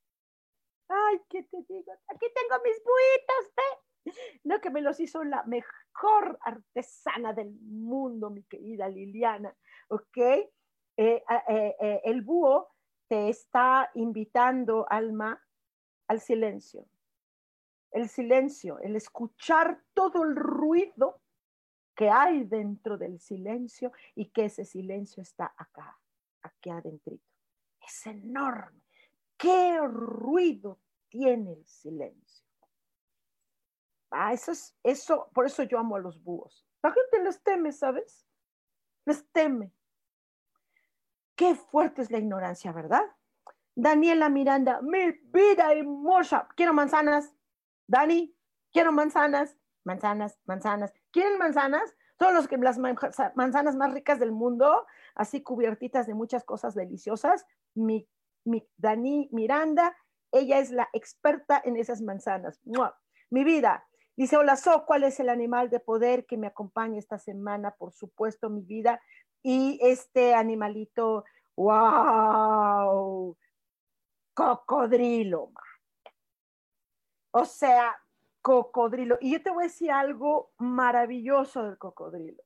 [0.88, 1.94] Ay, ¿qué te digo?
[2.08, 4.12] Aquí tengo mis buitos, ¿ve?
[4.44, 9.56] No, que me los hizo la mejor artesana del mundo, mi querida Liliana,
[9.90, 10.18] ¿ok?
[10.18, 10.50] Eh,
[10.98, 12.70] eh, eh, el búho
[13.08, 15.40] te está invitando, alma,
[16.08, 16.88] al silencio.
[17.92, 21.22] El silencio, el escuchar todo el ruido
[22.02, 26.00] que hay dentro del silencio y que ese silencio está acá,
[26.42, 27.16] aquí adentro.
[27.80, 28.82] Es enorme
[29.38, 32.44] qué ruido tiene el silencio.
[34.10, 36.66] Ah, eso es, eso, por eso yo amo a los búhos.
[36.82, 38.26] La gente les teme, ¿sabes?
[39.06, 39.72] Les teme.
[41.36, 43.16] Qué fuerte es la ignorancia, ¿verdad?
[43.76, 46.48] Daniela Miranda, mi vida hermosa.
[46.56, 47.32] Quiero manzanas.
[47.86, 48.36] Dani,
[48.72, 49.56] quiero manzanas.
[49.84, 50.94] Manzanas, manzanas.
[51.12, 51.96] ¿Quieren manzanas?
[52.18, 57.46] Todos los que las manzanas más ricas del mundo, así cubiertitas de muchas cosas deliciosas.
[57.74, 58.08] Mi,
[58.78, 59.96] Dani Miranda,
[60.32, 62.62] ella es la experta en esas manzanas.
[63.32, 63.88] Mi vida.
[64.16, 67.72] Dice, hola, ¿cuál es el animal de poder que me acompaña esta semana?
[67.72, 69.02] Por supuesto, mi vida.
[69.42, 73.36] Y este animalito, wow,
[74.36, 75.52] cocodrilo.
[77.32, 77.98] O sea,
[78.42, 79.18] cocodrilo.
[79.22, 82.44] Y yo te voy a decir algo maravilloso del cocodrilo.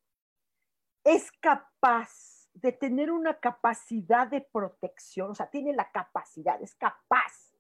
[1.03, 7.53] Es capaz de tener una capacidad de protección, o sea, tiene la capacidad, es capaz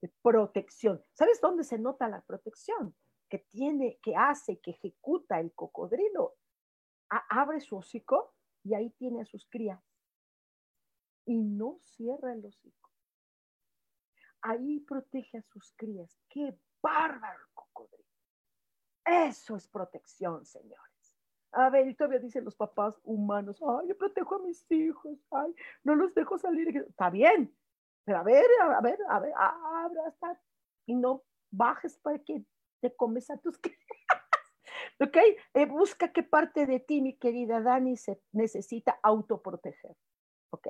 [0.00, 1.04] de protección.
[1.12, 2.94] ¿Sabes dónde se nota la protección?
[3.28, 6.36] Que tiene, que hace, que ejecuta el cocodrilo.
[7.08, 9.82] abre su hocico y ahí tiene a sus crías.
[11.26, 12.90] Y no cierra el hocico.
[14.42, 16.18] Ahí protege a sus crías.
[16.30, 17.49] ¡Qué bárbaro!
[19.04, 20.90] Eso es protección, señores.
[21.52, 25.54] A ver, y todavía dicen los papás humanos, ay, yo protejo a mis hijos, ay,
[25.82, 26.68] no los dejo salir.
[26.88, 27.52] Está bien,
[28.04, 30.40] pero a ver, a ver, a ver, abra hasta
[30.86, 32.44] y no bajes para que
[32.80, 33.58] te comes a tus.
[35.00, 35.16] ¿Ok?
[35.54, 39.96] Eh, busca qué parte de ti, mi querida Dani, se necesita autoproteger.
[40.50, 40.68] ¿Ok?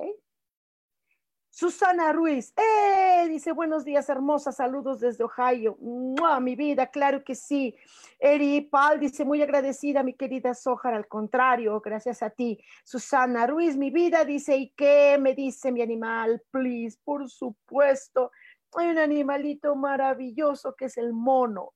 [1.53, 3.27] Susana Ruiz, ¡eh!
[3.27, 5.75] Dice, buenos días, hermosa, saludos desde Ohio.
[5.81, 7.75] ¡Mua, mi vida, claro que sí.
[8.19, 12.63] Eri Pal dice, muy agradecida, mi querida Sojar, al contrario, gracias a ti.
[12.85, 16.41] Susana Ruiz, mi vida, dice, ¿y qué me dice mi animal?
[16.51, 18.31] Please, por supuesto.
[18.77, 21.73] Hay un animalito maravilloso que es el mono.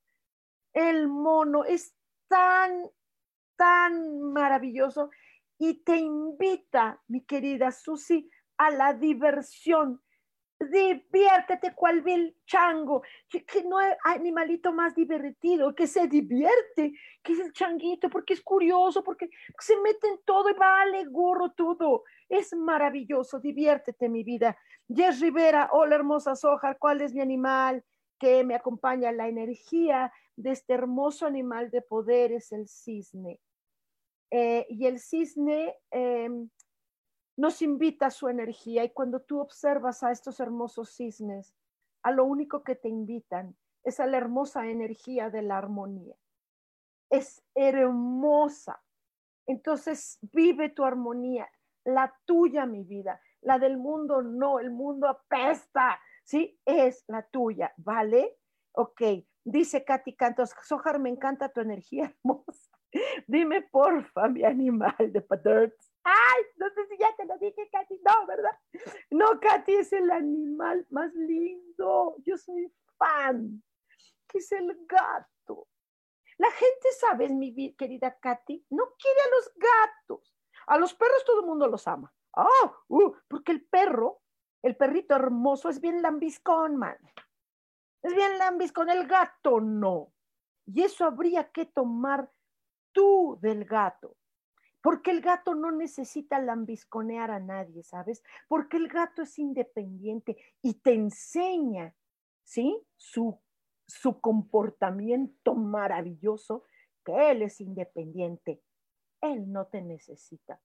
[0.72, 1.94] El mono es
[2.28, 2.82] tan,
[3.56, 5.10] tan maravilloso
[5.58, 10.00] y te invita, mi querida Susi, a la diversión.
[10.58, 17.40] Diviértete cual vil chango, que, no hay animalito más divertido, que se divierte, que es
[17.40, 22.04] el changuito, porque es curioso, porque se mete en todo y vale gorro todo.
[22.28, 24.56] Es maravilloso, diviértete mi vida.
[24.88, 27.84] Jess Rivera, hola hermosa Soja, ¿cuál es mi animal
[28.18, 29.12] que me acompaña?
[29.12, 33.40] La energía de este hermoso animal de poder es el cisne.
[34.30, 36.48] Eh, y el cisne em,
[37.36, 41.54] nos invita a su energía y cuando tú observas a estos hermosos cisnes,
[42.02, 46.16] a lo único que te invitan es a la hermosa energía de la armonía.
[47.10, 48.82] Es hermosa.
[49.46, 51.48] Entonces vive tu armonía,
[51.84, 56.58] la tuya, mi vida, la del mundo no, el mundo apesta, ¿sí?
[56.64, 58.38] Es la tuya, ¿vale?
[58.72, 59.02] Ok,
[59.44, 62.70] dice Katy Cantos, Sojar, me encanta tu energía hermosa.
[63.26, 68.00] Dime porfa, mi animal de Paterts Ay, no sé si ya te lo dije, Katy.
[68.04, 68.56] No, ¿verdad?
[69.10, 72.14] No, Katy es el animal más lindo.
[72.18, 73.60] Yo soy fan.
[74.28, 75.66] Que es el gato.
[76.38, 78.66] La gente, ¿sabes, mi querida Katy?
[78.70, 80.32] No quiere a los gatos.
[80.68, 82.14] A los perros todo el mundo los ama.
[82.36, 82.72] Ah,
[83.26, 84.20] porque el perro,
[84.62, 86.98] el perrito hermoso, es bien lambiscón, man.
[88.02, 88.90] Es bien lambiscón.
[88.90, 90.12] El gato no.
[90.66, 92.30] Y eso habría que tomar
[92.92, 94.16] tú del gato.
[94.86, 98.22] Porque el gato no necesita lambisconear a nadie, ¿sabes?
[98.46, 101.92] Porque el gato es independiente y te enseña,
[102.44, 102.80] ¿sí?
[102.94, 103.36] Su,
[103.84, 106.62] su comportamiento maravilloso,
[107.04, 108.62] que él es independiente.
[109.20, 110.60] Él no te necesita.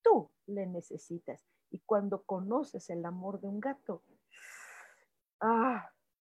[0.00, 1.44] Tú le necesitas.
[1.68, 4.02] Y cuando conoces el amor de un gato,
[5.40, 5.92] ah,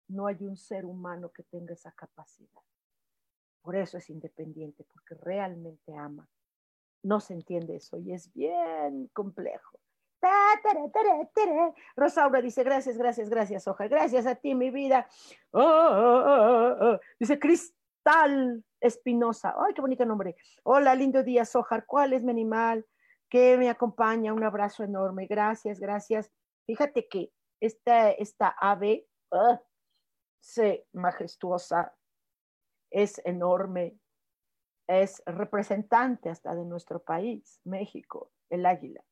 [0.10, 2.64] no hay un ser humano que tenga esa capacidad.
[3.62, 6.30] Por eso es independiente, porque realmente ama
[7.06, 9.80] no se entiende eso y es bien complejo.
[11.96, 13.88] Rosaura dice, gracias, gracias, gracias, Hoja.
[13.88, 15.08] Gracias a ti, mi vida.
[15.52, 19.56] Oh, oh, oh, dice Cristal Espinosa.
[19.58, 20.36] Ay, qué bonito nombre.
[20.64, 21.86] Hola, lindo día, Sojar.
[21.86, 22.86] ¿Cuál es mi animal
[23.30, 24.34] que me acompaña?
[24.34, 25.28] Un abrazo enorme.
[25.28, 26.32] Gracias, gracias.
[26.66, 29.58] Fíjate que esta, esta ave, uh,
[30.94, 31.94] majestuosa,
[32.90, 34.00] es enorme,
[34.88, 39.04] es representante hasta de nuestro país, México, el águila.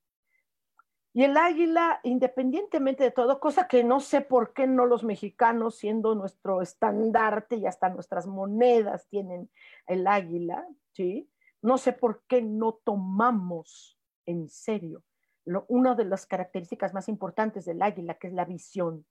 [1.16, 5.76] Y el águila, independientemente de todo, cosa que no sé por qué no los mexicanos,
[5.76, 9.50] siendo nuestro estandarte y hasta nuestras monedas tienen
[9.86, 11.30] el águila, ¿sí?
[11.62, 15.04] No sé por qué no tomamos en serio
[15.68, 19.06] una de las características más importantes del águila, que es la visión.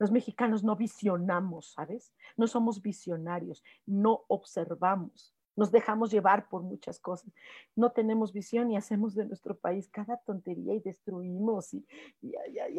[0.00, 2.14] Los mexicanos no visionamos, ¿sabes?
[2.38, 5.36] No somos visionarios, no observamos.
[5.56, 7.30] nos dejamos llevar por muchas cosas.
[7.76, 11.86] No tenemos visión y hacemos de nuestro país cada tontería y destruimos y,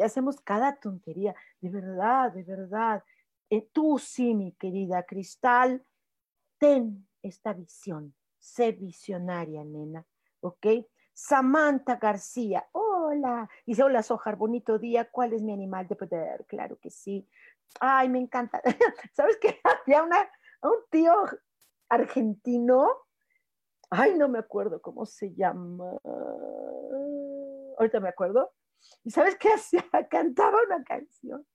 [0.04, 1.36] hacemos cada tontería.
[1.60, 3.04] De verdad, de verdad.
[3.52, 5.86] Eh, tú sí, mi querida Cristal,
[6.58, 8.16] ten esta visión.
[8.40, 10.04] Sé visionaria, nena.
[10.40, 10.66] ¿Ok?
[11.14, 12.68] Samantha García,
[13.12, 13.50] hola.
[13.66, 15.10] Dice, hola, Sojar, bonito día.
[15.10, 16.46] ¿Cuál es mi animal de poder?
[16.48, 17.28] Claro que sí.
[17.80, 18.62] Ay, me encanta.
[19.14, 19.60] ¿Sabes qué?
[19.86, 20.30] Había una,
[20.64, 21.14] un tío
[21.90, 22.88] argentino,
[23.90, 25.92] ay, no me acuerdo cómo se llama,
[27.78, 28.54] ahorita me acuerdo,
[29.04, 29.84] ¿Y sabes qué hacía?
[30.10, 31.46] Cantaba una canción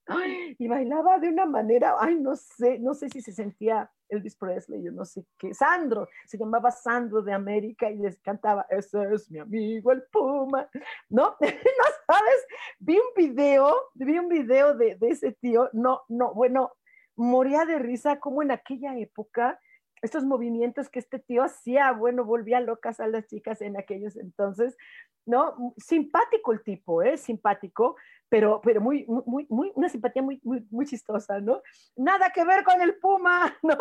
[0.59, 4.83] y bailaba de una manera, ay, no sé, no sé si se sentía Elvis Presley,
[4.83, 9.29] yo no sé qué, Sandro, se llamaba Sandro de América y les cantaba, ese es
[9.29, 10.69] mi amigo el Puma,
[11.09, 11.35] ¿no?
[11.41, 12.47] no sabes,
[12.79, 16.71] vi un video, vi un video de, de ese tío, no, no, bueno,
[17.15, 19.59] moría de risa como en aquella época
[20.01, 24.77] estos movimientos que este tío hacía, bueno, volvía locas a las chicas en aquellos entonces,
[25.25, 25.73] ¿no?
[25.77, 27.17] Simpático el tipo, ¿eh?
[27.17, 27.97] Simpático,
[28.29, 31.61] pero, pero muy, muy, muy, una simpatía muy, muy, muy chistosa, ¿no?
[31.95, 33.77] Nada que ver con el Puma, ¿no?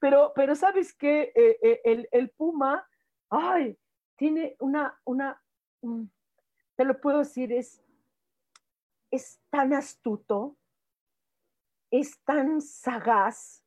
[0.00, 1.32] Pero, pero ¿sabes qué?
[1.34, 2.86] Eh, eh, el, el, Puma,
[3.30, 3.78] ay,
[4.16, 5.42] tiene una, una,
[6.76, 7.82] te lo puedo decir, es,
[9.10, 10.56] es tan astuto,
[11.90, 13.62] es tan sagaz,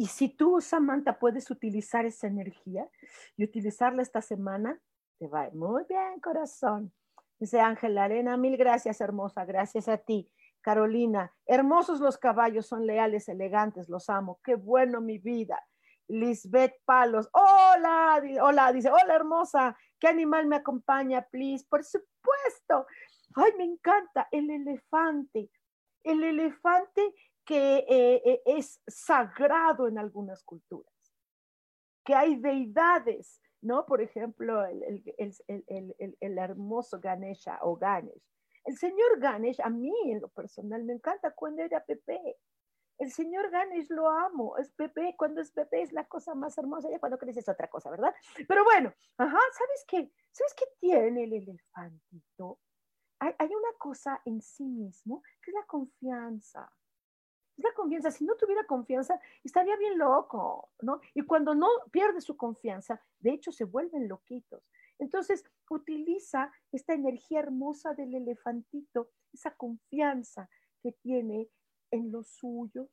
[0.00, 2.88] y si tú, Samantha, puedes utilizar esa energía
[3.36, 4.80] y utilizarla esta semana,
[5.18, 6.92] te va muy bien, corazón.
[7.38, 10.30] Dice Ángela Arena, mil gracias, hermosa, gracias a ti.
[10.60, 14.40] Carolina, hermosos los caballos, son leales, elegantes, los amo.
[14.42, 15.64] Qué bueno mi vida.
[16.08, 21.64] Lisbeth Palos, hola, hola, dice, hola hermosa, ¿qué animal me acompaña, please?
[21.68, 22.86] Por supuesto.
[23.34, 25.50] Ay, me encanta el elefante.
[26.02, 27.14] El elefante
[27.44, 30.92] que eh, eh, es sagrado en algunas culturas,
[32.04, 33.86] que hay deidades, ¿no?
[33.86, 38.22] Por ejemplo, el, el, hermoso Ganesha o Ganesh.
[38.64, 42.36] El señor Ganesh, a mí en lo personal, me encanta cuando era Pepe.
[42.98, 46.90] El señor Ganesh lo amo, es Pepe, cuando es Pepe es la cosa más hermosa,
[46.90, 48.12] ya cuando creces es otra cosa, ¿verdad?
[48.48, 50.12] Pero bueno, ajá, ¿sabes qué?
[50.32, 52.58] ¿Sabes qué tiene el elefantito?
[53.20, 56.72] Hay, hay una cosa en sí mismo que es la confianza
[57.58, 58.10] es la confianza.
[58.10, 61.00] Si no tuviera confianza, estaría bien loco, ¿no?
[61.14, 64.62] Y cuando no pierde su confianza, de hecho se vuelven loquitos.
[64.98, 70.48] Entonces, utiliza esta energía hermosa del elefantito, esa confianza
[70.82, 71.48] que tiene
[71.90, 72.88] en los suyos,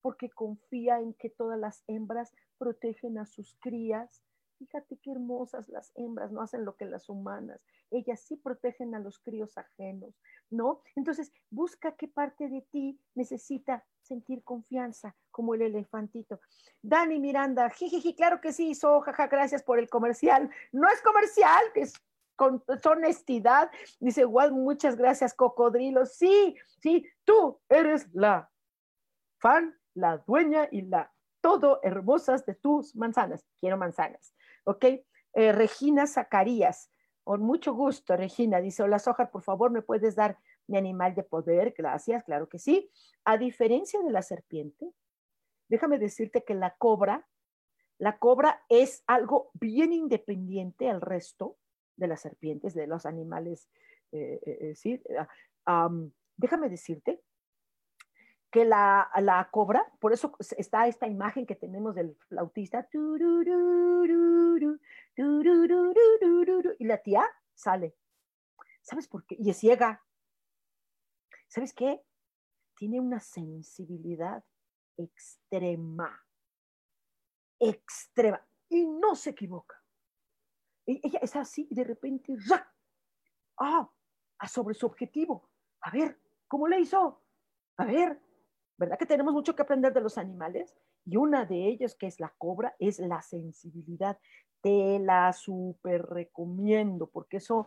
[0.00, 4.22] porque confía en que todas las hembras protegen a sus crías,
[4.58, 7.60] Fíjate qué hermosas las hembras, no hacen lo que las humanas.
[7.90, 10.80] Ellas sí protegen a los críos ajenos, ¿no?
[10.96, 16.40] Entonces, busca qué parte de ti necesita sentir confianza, como el elefantito.
[16.82, 20.50] Dani Miranda, jijiji, claro que sí, so, jaja, gracias por el comercial.
[20.72, 21.92] No es comercial, es
[22.34, 23.70] con honestidad.
[24.00, 26.04] Dice, igual, muchas gracias, cocodrilo.
[26.06, 28.50] Sí, sí, tú eres la
[29.38, 33.44] fan, la dueña y la todo hermosas de tus manzanas.
[33.60, 34.34] Quiero manzanas.
[34.68, 34.84] ¿Ok?
[35.34, 36.90] Eh, Regina Zacarías,
[37.24, 41.22] con mucho gusto, Regina, dice, hola Sojar, por favor, ¿me puedes dar mi animal de
[41.22, 41.74] poder?
[41.76, 42.90] Gracias, claro que sí.
[43.24, 44.92] A diferencia de la serpiente,
[45.68, 47.26] déjame decirte que la cobra,
[47.98, 51.56] la cobra es algo bien independiente al resto
[51.96, 53.68] de las serpientes, de los animales,
[54.12, 55.02] eh, eh, sí.
[55.64, 55.90] Ah,
[56.36, 57.22] déjame decirte
[58.50, 62.88] que la, la, cobra, por eso está esta imagen que tenemos del flautista,
[66.78, 67.24] y la tía
[67.54, 67.94] sale.
[68.80, 69.36] ¿Sabes por qué?
[69.38, 70.02] Y es ciega.
[71.48, 72.02] ¿Sabes qué?
[72.74, 74.44] Tiene una sensibilidad
[74.96, 76.24] extrema,
[77.58, 79.76] extrema, y no se equivoca.
[80.86, 82.34] E, ella es así y de repente,
[83.58, 83.90] ¡ah!
[84.40, 85.50] A sobre su objetivo.
[85.80, 87.22] A ver, ¿cómo le hizo?
[87.76, 88.20] A ver,
[88.78, 90.74] ¿verdad que tenemos mucho que aprender de los animales?
[91.04, 94.18] Y una de ellas, que es la cobra, es la sensibilidad.
[94.62, 97.66] Te la súper recomiendo porque eso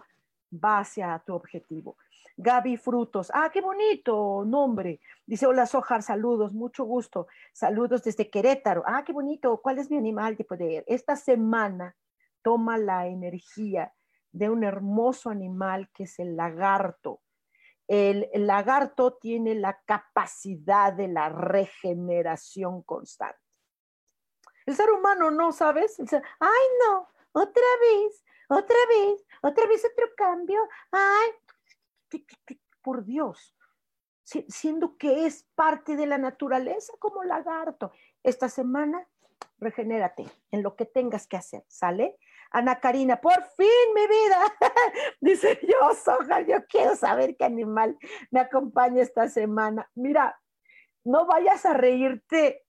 [0.51, 1.97] va hacia tu objetivo.
[2.37, 4.99] Gaby Frutos, ah, qué bonito nombre.
[5.25, 7.27] Dice, hola Sojar, saludos, mucho gusto.
[7.53, 8.83] Saludos desde Querétaro.
[8.85, 9.61] Ah, qué bonito.
[9.61, 10.83] ¿Cuál es mi animal de?
[10.87, 11.95] Esta semana
[12.41, 13.93] toma la energía
[14.31, 17.21] de un hermoso animal que es el lagarto.
[17.93, 23.37] El, lagarto tiene la capacidad de la regeneración constante.
[24.65, 25.99] El ser humano no, ¿sabes?
[25.99, 30.61] Ay, no, otra vez, otra vez, otra vez otro cambio.
[30.89, 31.31] Ay,
[32.81, 33.57] por Dios,
[34.23, 37.91] siendo que es parte de la naturaleza como lagarto.
[38.23, 39.05] Esta semana
[39.57, 42.17] regenérate en lo que tengas que hacer, ¿sale?
[42.51, 44.39] Ana Karina, por fin mi vida.
[45.21, 47.97] Dice yo, Soja, yo quiero saber qué animal
[48.29, 49.89] me acompaña esta semana.
[49.95, 50.39] Mira,
[51.03, 52.63] no vayas a reírte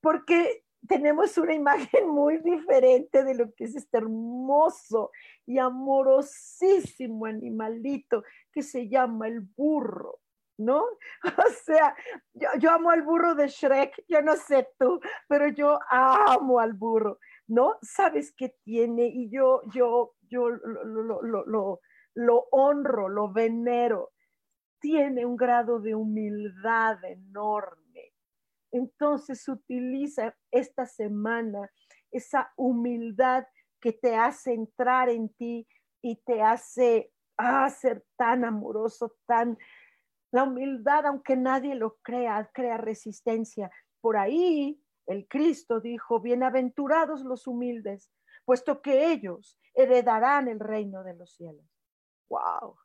[0.00, 5.10] porque tenemos una imagen muy diferente de lo que es este hermoso
[5.46, 10.20] y amorosísimo animalito que se llama el burro.
[10.58, 10.84] ¿no?
[11.46, 11.94] O sea,
[12.34, 17.18] yo, amo al burro de Shrek, yo no sé tú, pero yo amo al burro,
[17.48, 17.76] ¿no?
[17.82, 19.06] ¿Sabes qué tiene?
[19.06, 21.80] Y yo, yo, yo lo, lo,
[22.14, 24.12] lo honro, lo venero.
[24.80, 28.12] Tiene un grado de humildad enorme.
[28.70, 31.70] Entonces utiliza esta semana
[32.10, 33.44] esa humildad
[33.80, 35.66] que te hace entrar en ti
[36.02, 39.56] y te hace ah, ser tan amoroso, tan,
[40.32, 43.70] la humildad, aunque nadie lo crea, crea resistencia.
[44.00, 48.12] Por ahí el Cristo dijo, bienaventurados los humildes,
[48.44, 51.64] puesto que ellos heredarán el reino de los cielos.
[52.28, 52.76] ¡Wow!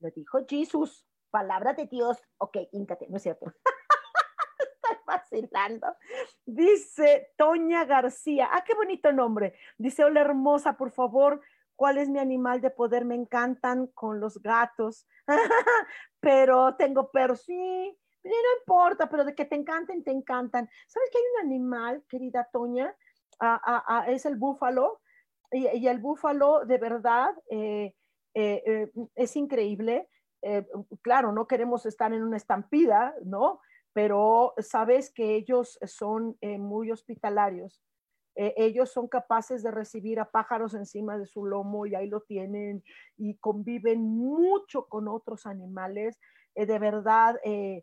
[0.00, 2.18] Lo dijo Jesús, palabra de Dios.
[2.38, 3.46] Ok, íncate, no es cierto.
[4.58, 5.86] Estoy vacilando.
[6.46, 8.48] Dice Toña García.
[8.50, 9.58] Ah, qué bonito nombre.
[9.76, 11.42] Dice, hola hermosa, por favor,
[11.76, 15.06] cuál es mi animal de poder, me encantan con los gatos,
[16.20, 20.68] pero tengo perros, sí, no importa, pero de que te encanten, te encantan.
[20.86, 22.94] ¿Sabes que hay un animal, querida Toña?
[24.08, 25.00] es el búfalo,
[25.52, 27.94] y, el búfalo de verdad eh,
[28.34, 30.08] eh, eh, es increíble.
[31.02, 33.60] claro, no queremos estar en una estampida, ¿no?
[33.92, 37.82] Pero sabes que ellos son muy hospitalarios
[38.40, 42.20] eh, ellos son capaces de recibir a pájaros encima de su lomo y ahí lo
[42.20, 42.84] tienen
[43.16, 46.20] y conviven mucho con otros animales.
[46.54, 47.82] Eh, de verdad, eh,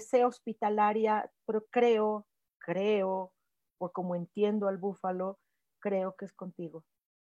[0.00, 2.26] sé hospitalaria, pero creo,
[2.58, 3.32] creo,
[3.78, 5.38] por como entiendo al búfalo,
[5.80, 6.84] creo que es contigo.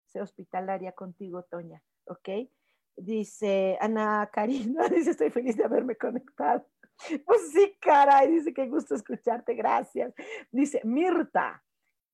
[0.07, 2.49] Sé hospitalaria contigo, Toña, ¿ok?
[2.97, 6.67] Dice Ana Karina, dice, estoy feliz de haberme conectado.
[7.27, 10.15] Pues sí, caray, dice, qué gusto escucharte, gracias.
[10.53, 11.65] Dice Mirta,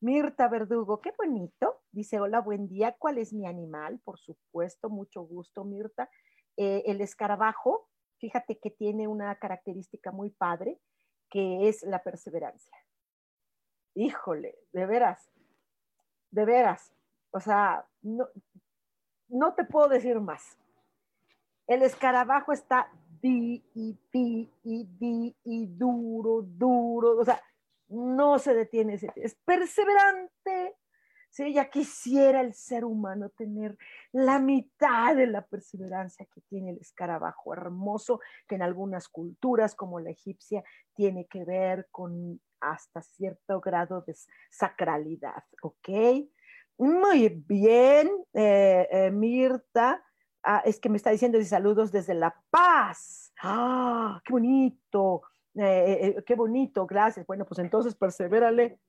[0.00, 1.82] Mirta Verdugo, qué bonito.
[1.92, 2.96] Dice, hola, buen día.
[2.98, 4.00] ¿Cuál es mi animal?
[4.02, 6.08] Por supuesto, mucho gusto, Mirta.
[6.56, 10.78] Eh, el escarabajo, fíjate que tiene una característica muy padre,
[11.30, 12.76] que es la perseverancia.
[13.94, 15.32] Híjole, de veras,
[16.30, 16.92] de veras.
[17.30, 18.28] O sea, no,
[19.28, 20.58] no te puedo decir más.
[21.66, 22.90] El escarabajo está
[23.20, 27.18] di y di y di y duro, duro.
[27.18, 27.40] O sea,
[27.88, 30.76] no se detiene, es perseverante.
[31.30, 33.78] Si ya quisiera el ser humano tener
[34.12, 40.00] la mitad de la perseverancia que tiene el escarabajo hermoso, que en algunas culturas como
[40.00, 40.64] la egipcia
[40.94, 44.14] tiene que ver con hasta cierto grado de
[44.50, 45.88] sacralidad, ¿ok?
[46.78, 50.02] Muy bien, eh, eh, Mirta.
[50.42, 53.32] Ah, es que me está diciendo saludos desde La Paz.
[53.42, 55.22] ¡Ah, qué bonito!
[55.54, 57.26] Eh, qué bonito, gracias.
[57.26, 58.80] Bueno, pues entonces persevérale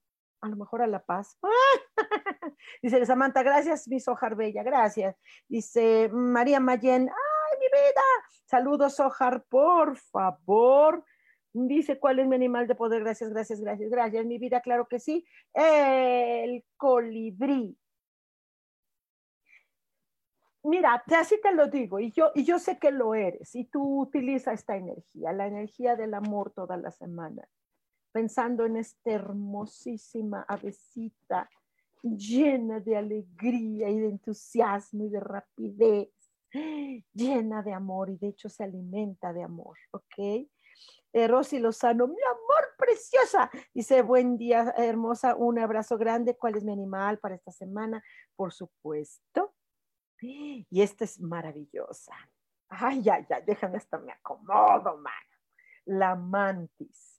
[0.42, 1.38] a lo mejor a la paz.
[2.82, 5.16] Dice Samantha, gracias, mi Sojar Bella, gracias.
[5.48, 8.02] Dice María Mayen, ay, mi vida.
[8.46, 11.06] Saludos, Sojar, por favor.
[11.54, 13.04] Dice, ¿cuál es mi animal de poder?
[13.04, 14.26] Gracias, gracias, gracias, gracias.
[14.26, 15.26] Mi vida, claro que sí.
[15.54, 17.78] El colibrí.
[20.64, 24.02] Mira, así te lo digo, y yo, y yo sé que lo eres, y tú
[24.02, 27.48] utilizas esta energía, la energía del amor toda la semana,
[28.12, 31.50] pensando en esta hermosísima avecita
[32.04, 36.10] llena de alegría y de entusiasmo y de rapidez,
[37.14, 40.48] llena de amor, y de hecho se alimenta de amor, ¿ok?
[41.14, 46.64] Eh, Rosy Lozano, mi amor preciosa, dice, buen día, hermosa, un abrazo grande, ¿cuál es
[46.64, 48.04] mi animal para esta semana?
[48.36, 49.54] Por supuesto,
[50.22, 52.14] y esta es maravillosa.
[52.70, 55.14] Ay, ya, ya, déjame hasta me acomodo, man.
[55.86, 57.11] La mantis.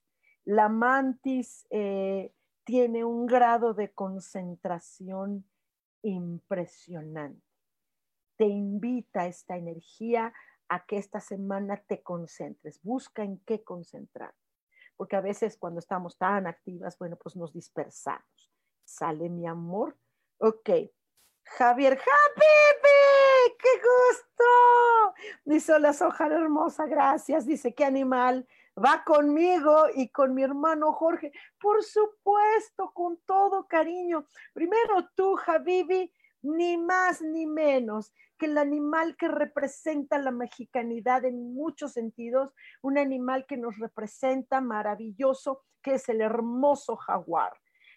[0.45, 2.33] La mantis eh,
[2.65, 5.49] tiene un grado de concentración
[6.03, 7.43] impresionante.
[8.37, 10.33] Te invita esta energía
[10.69, 12.81] a que esta semana te concentres.
[12.83, 14.35] Busca en qué concentrar.
[14.97, 18.53] Porque a veces cuando estamos tan activas, bueno, pues nos dispersamos.
[18.85, 19.97] Sale mi amor.
[20.39, 20.71] Ok,
[21.45, 23.55] Javier, ¡Happy!
[23.59, 25.15] ¡Qué gusto!
[25.45, 27.47] Dice, la soja hermosa, gracias.
[27.47, 28.47] Dice, ¿qué animal
[28.77, 31.33] va conmigo y con mi hermano Jorge?
[31.61, 34.27] Por supuesto, con todo cariño.
[34.53, 36.13] Primero tú, Javivi,
[36.43, 42.53] ni más ni menos que el animal que representa la mexicanidad en muchos sentidos,
[42.83, 47.53] un animal que nos representa maravilloso, que es el hermoso jaguar.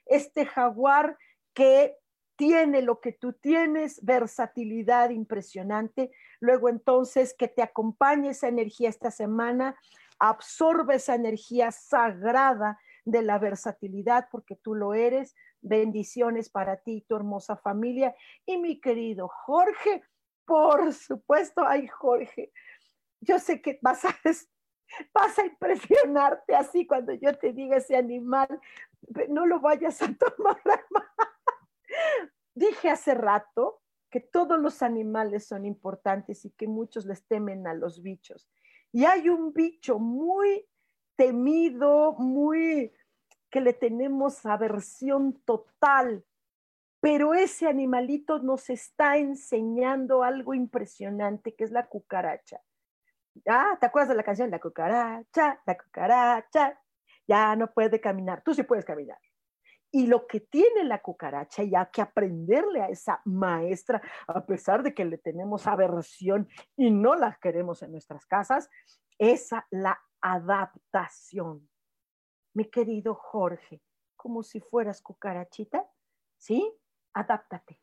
[0.06, 1.18] Este jaguar
[1.54, 1.98] que
[2.36, 6.12] tiene lo que tú tienes, versatilidad impresionante.
[6.40, 9.76] Luego entonces que te acompañe esa energía esta semana,
[10.20, 15.36] absorbe esa energía sagrada de la versatilidad porque tú lo eres.
[15.62, 18.16] Bendiciones para ti tu hermosa familia.
[18.46, 20.04] Y mi querido Jorge,
[20.46, 22.52] por supuesto, ay Jorge,
[23.22, 24.16] yo sé que vas a,
[25.14, 28.48] vas a impresionarte así cuando yo te diga ese animal,
[29.30, 30.62] no lo vayas a tomar
[32.54, 37.74] Dije hace rato que todos los animales son importantes y que muchos les temen a
[37.74, 38.48] los bichos.
[38.96, 40.66] Y hay un bicho muy
[41.18, 42.94] temido, muy
[43.50, 46.24] que le tenemos aversión total,
[47.02, 52.62] pero ese animalito nos está enseñando algo impresionante, que es la cucaracha.
[53.46, 54.50] Ah, ¿te acuerdas de la canción?
[54.50, 56.82] La cucaracha, la cucaracha,
[57.28, 58.44] ya no puede caminar.
[58.46, 59.20] Tú sí puedes caminar.
[59.96, 64.84] Y lo que tiene la cucaracha, y hay que aprenderle a esa maestra, a pesar
[64.84, 68.70] de que le tenemos aversión y no la queremos en nuestras casas,
[69.18, 71.70] es la adaptación.
[72.54, 73.82] Mi querido Jorge,
[74.18, 75.88] como si fueras cucarachita,
[76.40, 76.78] ¿sí?
[77.14, 77.80] Adáptate.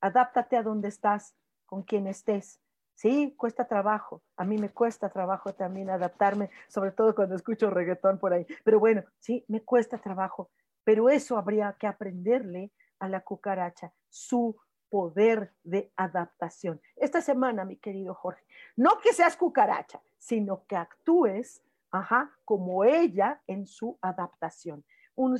[0.00, 1.36] Adáptate a donde estás,
[1.66, 2.58] con quien estés.
[2.94, 4.22] Sí, cuesta trabajo.
[4.38, 8.46] A mí me cuesta trabajo también adaptarme, sobre todo cuando escucho reggaetón por ahí.
[8.64, 10.50] Pero bueno, sí, me cuesta trabajo
[10.84, 14.56] pero eso habría que aprenderle a la cucaracha, su
[14.88, 16.80] poder de adaptación.
[16.96, 18.44] Esta semana, mi querido Jorge,
[18.76, 24.84] no que seas cucaracha, sino que actúes ajá, como ella en su adaptación.
[25.14, 25.38] Un,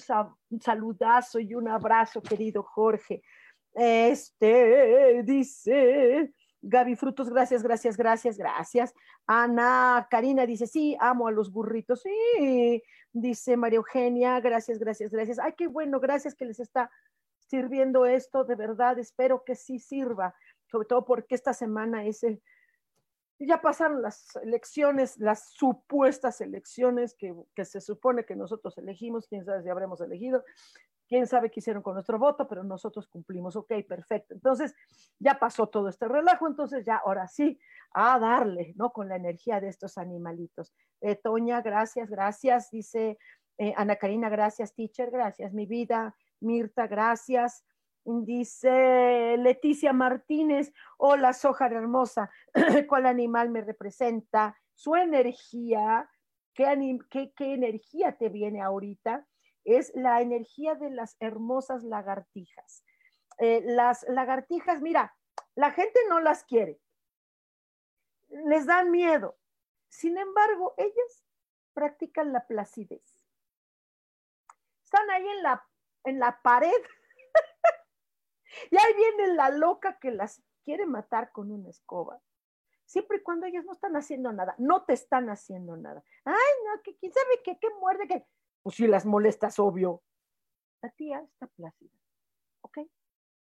[0.51, 3.23] un, saludazo y un abrazo, querido Jorge.
[3.73, 6.33] Este dice,
[6.63, 8.95] Gaby Frutos, gracias, gracias, gracias, gracias.
[9.27, 12.03] Ana Karina dice, sí, amo a los burritos.
[12.03, 12.83] Sí,
[13.13, 15.39] dice María Eugenia, gracias, gracias, gracias.
[15.39, 16.91] Ay, qué bueno, gracias que les está
[17.51, 20.35] sirviendo esto, de verdad, espero que sí sirva,
[20.71, 22.41] sobre todo porque esta semana es el,
[23.41, 29.45] ya pasaron las elecciones, las supuestas elecciones que, que, se supone que nosotros elegimos, quién
[29.45, 30.45] sabe si habremos elegido,
[31.11, 34.33] quién sabe qué hicieron con nuestro voto, pero nosotros cumplimos, ok, perfecto.
[34.33, 34.77] Entonces,
[35.19, 37.59] ya pasó todo este relajo, entonces ya, ahora sí,
[37.93, 38.93] a darle, ¿no?
[38.93, 40.73] Con la energía de estos animalitos.
[41.01, 43.19] Eh, Toña, gracias, gracias, dice
[43.59, 46.15] eh, Ana Karina, gracias, teacher, gracias, mi vida.
[46.39, 47.65] Mirta, gracias.
[48.05, 52.31] Dice Leticia Martínez, hola, Sojar hermosa,
[52.89, 54.57] ¿cuál animal me representa?
[54.75, 56.09] Su energía,
[56.55, 59.27] ¿qué, qué, qué energía te viene ahorita?
[59.65, 62.85] Es la energía de las hermosas lagartijas.
[63.39, 65.17] Eh, las lagartijas, mira,
[65.55, 66.81] la gente no las quiere,
[68.29, 69.39] les dan miedo.
[69.89, 71.25] Sin embargo, ellas
[71.73, 73.03] practican la placidez.
[74.85, 75.67] Están ahí en la,
[76.05, 76.83] en la pared
[78.71, 82.21] y ahí viene la loca que las quiere matar con una escoba.
[82.87, 86.03] Siempre y cuando ellas no están haciendo nada, no te están haciendo nada.
[86.25, 86.35] Ay,
[86.67, 88.27] no, que quién sabe qué, qué muerde, que
[88.63, 90.03] pues si las molestas, obvio.
[90.83, 91.97] La tía está plácida.
[92.63, 92.79] ¿Ok?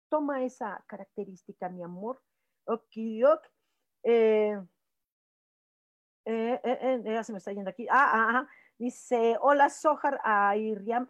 [0.09, 2.21] Toma esa característica, mi amor.
[2.65, 3.47] Ok, ok.
[4.03, 4.59] Eh,
[6.25, 7.87] eh, eh, ya se me está yendo aquí.
[7.89, 8.49] Ah, ah, ah.
[8.77, 10.19] Dice, hola Sojar,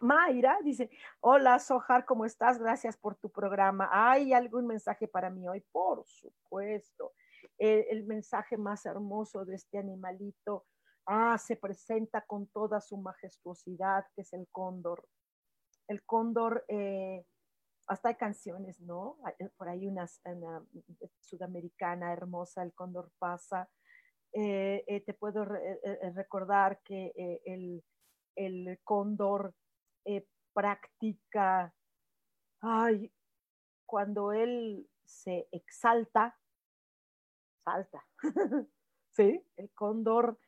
[0.00, 0.88] Mayra, dice,
[1.18, 2.60] hola Sojar, ¿cómo estás?
[2.60, 3.88] Gracias por tu programa.
[3.90, 5.62] ¿Hay algún mensaje para mí hoy?
[5.72, 7.12] Por supuesto.
[7.58, 10.64] el mensaje más hermoso de este animalito
[11.06, 15.08] ah, se presenta con toda su majestuosidad, que es el cóndor.
[15.88, 17.24] El cóndor, eh,
[17.86, 19.18] hasta hay canciones, ¿no?
[19.38, 20.06] Eh, por ahí una,
[21.20, 23.68] sudamericana hermosa, el cóndor pasa.
[24.32, 27.12] Eh, te puedo recordar que
[27.46, 27.82] el,
[28.34, 29.54] el, cóndor
[30.52, 31.74] practica,
[32.60, 33.10] ay,
[33.86, 36.38] cuando él se exalta,
[37.64, 38.04] salta.
[39.12, 39.42] ¿Sí?
[39.56, 40.38] El cóndor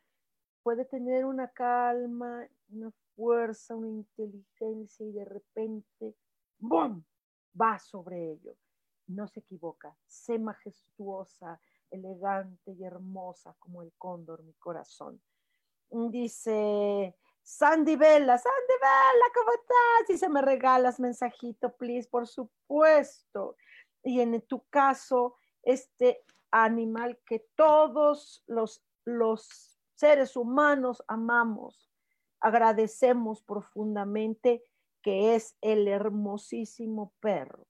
[0.69, 6.15] puede tener una calma, una fuerza, una inteligencia y de repente,
[6.59, 7.03] ¡bum!,
[7.59, 8.55] va sobre ello.
[9.07, 11.59] No se equivoca, sé majestuosa,
[11.89, 15.19] elegante y hermosa como el cóndor, mi corazón.
[15.89, 20.19] Dice Sandy Bella, Sandy Bella, ¿cómo estás?
[20.19, 23.55] Si me regalas mensajito, please, por supuesto.
[24.03, 29.68] Y en tu caso, este animal que todos los, los
[29.99, 31.91] seres humanos amamos,
[32.39, 34.63] agradecemos profundamente
[35.01, 37.67] que es el hermosísimo perro.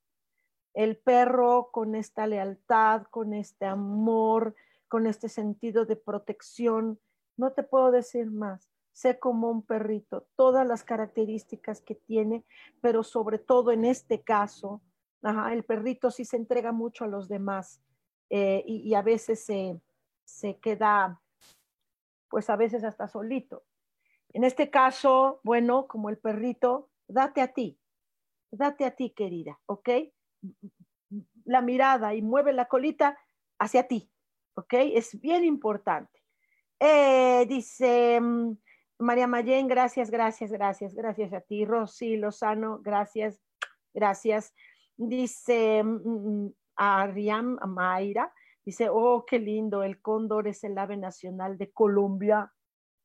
[0.76, 4.56] el perro con esta lealtad, con este amor,
[4.88, 7.00] con este sentido de protección.
[7.36, 8.70] No te puedo decir más.
[8.92, 12.46] Sé como un perrito, todas las características que tiene,
[12.82, 14.82] pero sobre todo en este caso,
[15.52, 17.82] el perrito sí se entrega mucho a los demás
[18.30, 19.82] eh, y, a veces se,
[20.24, 21.20] se queda,
[22.30, 23.64] pues a veces hasta solito.
[24.32, 27.80] En este caso, bueno, como el perrito, date a ti,
[28.52, 29.90] date a ti, querida, ¿ok?
[31.46, 33.18] La mirada y mueve la colita
[33.58, 34.12] hacia ti,
[34.56, 34.74] ¿ok?
[34.94, 36.24] Es bien importante.
[36.80, 38.58] Eh, dice mm,
[39.00, 41.66] María Mayén, gracias, gracias, gracias, gracias a ti.
[41.66, 43.42] Rosy Lozano, gracias,
[43.94, 44.54] gracias.
[44.96, 48.32] Dice mm, mm, Ariam Mayra,
[48.70, 52.54] dice, oh, qué lindo, el cóndor es el ave nacional de Colombia.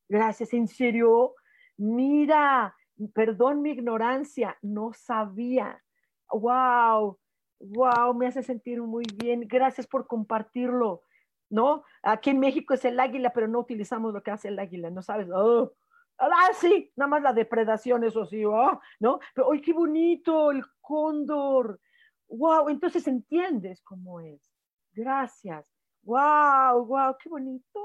[0.09, 1.35] Gracias, en serio.
[1.79, 2.77] Mira,
[3.15, 5.83] perdón mi ignorancia, no sabía.
[6.31, 7.19] Wow,
[7.61, 9.47] wow, me hace sentir muy bien.
[9.49, 11.03] Gracias por compartirlo.
[11.51, 11.85] ¿No?
[12.03, 15.03] Aquí en México es el águila, pero no utilizamos lo que hace el águila, ¿no
[15.03, 15.29] sabes?
[15.33, 15.73] Oh.
[16.19, 19.21] Ah, sí, nada más la depredación, eso sí, oh, ¿no?
[19.35, 20.51] Pero, ¡ay, qué bonito!
[20.51, 21.81] El cóndor.
[22.29, 24.54] Wow, entonces entiendes cómo es.
[24.95, 25.67] Gracias.
[26.03, 27.81] Wow, wow, qué bonito.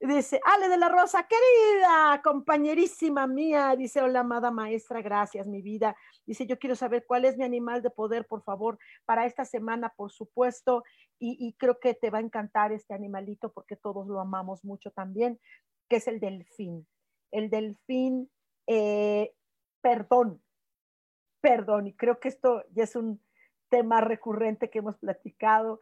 [0.00, 5.94] Dice, Ale de la Rosa, querida compañerísima mía, dice, hola, amada maestra, gracias, mi vida.
[6.24, 9.92] Dice, yo quiero saber cuál es mi animal de poder, por favor, para esta semana,
[9.94, 10.84] por supuesto,
[11.18, 15.38] y, creo que te va a encantar este animalito porque todos lo amamos mucho también,
[15.86, 16.86] que es el delfín.
[17.30, 18.30] El delfín,
[18.66, 19.34] eh,
[19.82, 20.42] perdón,
[21.42, 23.20] perdón, y creo que esto ya es un
[23.70, 25.80] tema recurrente que hemos platicado,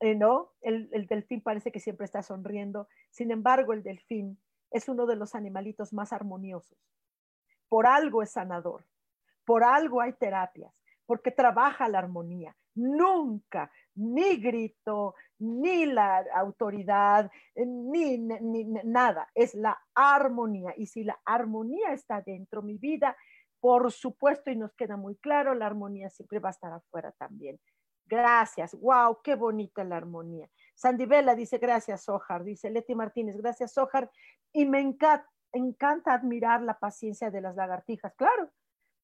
[0.00, 0.52] eh, ¿no?
[0.60, 2.88] El, delfín parece que siempre está sonriendo.
[3.10, 4.38] Sin embargo, el delfín
[4.70, 6.78] es uno de los animalitos más armoniosos.
[7.68, 8.86] Por algo es sanador,
[9.44, 10.72] por algo hay terapias,
[11.06, 12.56] porque trabaja la armonía.
[12.74, 20.72] Nunca, ni grito, ni la autoridad, ni, ni, nada, es la armonía.
[20.76, 23.16] Y si la armonía está dentro de mi vida,
[23.60, 27.60] por supuesto, y nos queda muy claro, la armonía siempre va a estar afuera también.
[28.06, 28.74] Gracias.
[28.74, 30.48] Wow, qué bonita la armonía.
[30.74, 31.06] Sandy
[31.36, 32.42] dice, gracias, Sojar.
[32.42, 34.10] Dice Leti Martínez, gracias, Sojar.
[34.52, 38.12] Y me encanta, encanta admirar la paciencia de las lagartijas.
[38.16, 38.50] Claro.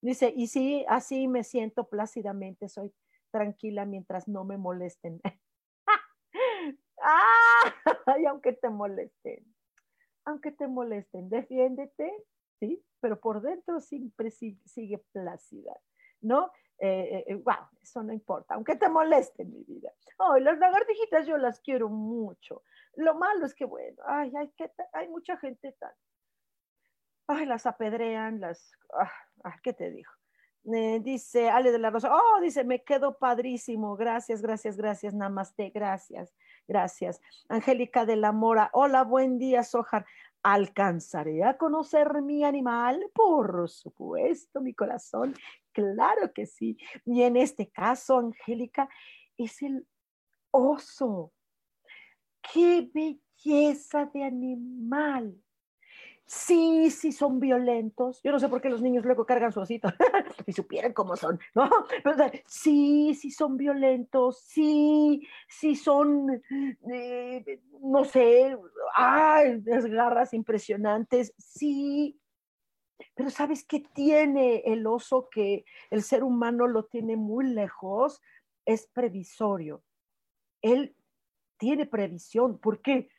[0.01, 2.93] Dice, y sí, así me siento plácidamente, soy
[3.31, 5.21] tranquila mientras no me molesten.
[7.03, 7.75] ah,
[8.21, 9.45] y aunque te molesten,
[10.25, 12.13] aunque te molesten, defiéndete,
[12.61, 12.83] ¿sí?
[13.01, 15.79] Pero por dentro siempre sigue plácida,
[16.21, 16.51] ¿no?
[16.79, 17.43] eh, eh, eh,
[17.83, 19.91] eso no importa, aunque te moleste mi vida.
[20.19, 22.63] Oh, las lagartijitas yo las quiero mucho.
[22.97, 25.93] Lo malo es que, bueno, ay, hay, que, hay mucha gente tan,
[27.29, 28.73] ay, las apedrean, las,
[29.45, 30.11] ah, ¿qué te digo?
[30.75, 35.71] Eh, dice Ale de la Rosa, oh, dice, me quedo padrísimo, gracias, gracias, gracias, namaste,
[35.71, 36.35] gracias,
[36.67, 37.21] gracias.
[37.49, 40.05] Angélica de la Mora, hola, buen día, Sojar.
[40.49, 43.11] ¿Alcanzaré a conocer mi animal?
[43.13, 45.35] Por supuesto, mi corazón.
[45.73, 46.79] Claro que sí.
[47.05, 48.89] Y en este caso, Angélica,
[49.37, 49.85] es el
[50.53, 51.33] oso.
[52.41, 55.37] ¡Qué belleza de animal!
[56.27, 58.21] Sí, sí son violentos.
[58.25, 59.89] Yo no sé por qué los niños luego cargan su osito.
[60.45, 61.71] si supieran cómo son, ¿no?
[62.47, 64.41] sí, sí son violentos.
[64.41, 66.43] Sí, sí son,
[66.93, 68.59] eh, no sé,
[68.97, 71.33] ay, las garras impresionantes.
[71.39, 72.21] Sí.
[73.15, 78.21] Pero ¿sabes qué tiene el oso que el ser humano lo tiene muy lejos?
[78.65, 79.85] Es previsorio.
[80.61, 80.97] Él
[81.57, 82.59] tiene previsión.
[82.59, 83.11] ¿Por qué?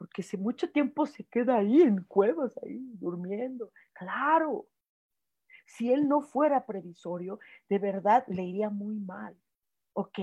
[0.00, 3.70] Porque si mucho tiempo se queda ahí en cuevas, ahí durmiendo.
[3.92, 4.66] Claro,
[5.66, 7.38] si él no fuera previsorio,
[7.68, 9.36] de verdad le iría muy mal.
[9.92, 10.18] ¿Ok?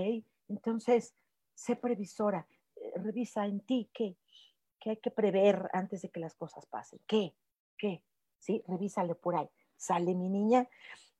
[0.47, 1.13] Entonces,
[1.53, 4.17] sé previsora, eh, revisa en ti qué,
[4.79, 6.99] qué hay que prever antes de que las cosas pasen.
[7.05, 7.35] ¿Qué?
[7.77, 8.03] ¿Qué?
[8.39, 9.47] Sí, revísale por ahí.
[9.75, 10.67] Sale mi niña.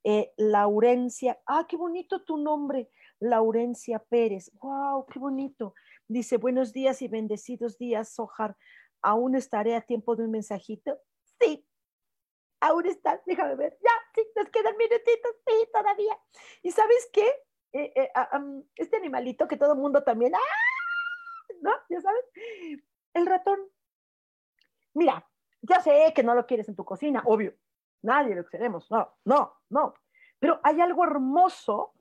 [0.03, 2.89] Eh, Laurencia, ah, qué bonito tu nombre,
[3.19, 4.51] Laurencia Pérez.
[4.59, 5.75] Wow, qué bonito.
[6.09, 8.55] Dice, buenos días y bendecidos días, Sojar.
[9.01, 10.97] ¿Aún estaré a tiempo de un mensajito?
[11.39, 11.67] Sí,
[12.61, 13.77] aún estás, déjame ver.
[13.83, 16.17] Ya, sí, nos quedan minutitos, sí, todavía.
[16.63, 17.27] ¿Y sabes qué?
[17.73, 18.41] Eh, eh, ah,
[18.75, 20.39] este animalito que todo el mundo también, ¡ah!
[21.61, 21.71] ¿no?
[21.89, 22.23] Ya sabes,
[23.13, 23.59] el ratón.
[24.93, 25.29] Mira,
[25.61, 27.53] ya sé que no lo quieres en tu cocina, obvio.
[28.01, 29.93] Nadie lo queremos, no, no, no.
[30.39, 31.93] Pero hay algo hermoso,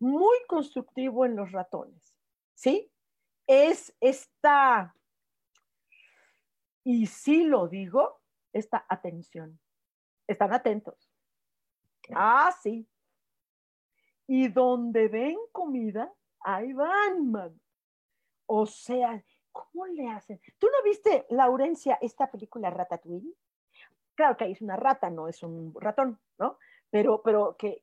[0.00, 2.16] muy constructivo en los ratones,
[2.54, 2.90] ¿sí?
[3.46, 4.94] Es esta,
[6.84, 8.20] y sí lo digo,
[8.52, 9.58] esta atención.
[10.28, 11.10] Están atentos.
[12.14, 12.88] Ah, sí.
[14.28, 17.60] Y donde ven comida, ahí van, man.
[18.46, 19.20] O sea,
[19.50, 20.40] ¿cómo le hacen?
[20.58, 23.34] ¿Tú no viste, Laurencia, esta película Ratatouille?
[24.14, 26.58] Claro que ahí es una rata, no es un ratón, ¿no?
[26.88, 27.82] Pero, pero, qué,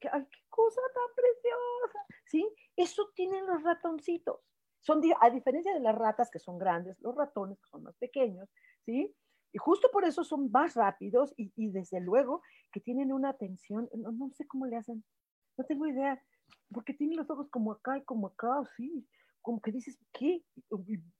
[0.49, 2.55] cosa tan preciosa, ¿sí?
[2.77, 4.39] Eso tienen los ratoncitos.
[4.83, 8.49] Son, a diferencia de las ratas que son grandes, los ratones que son más pequeños,
[8.85, 9.15] ¿sí?
[9.51, 13.89] Y justo por eso son más rápidos y, y desde luego que tienen una atención,
[13.93, 15.03] no, no, sé cómo le hacen,
[15.57, 16.21] no tengo idea,
[16.71, 19.07] porque tienen los ojos como acá y como acá, sí,
[19.41, 20.41] como que dices, ¿qué?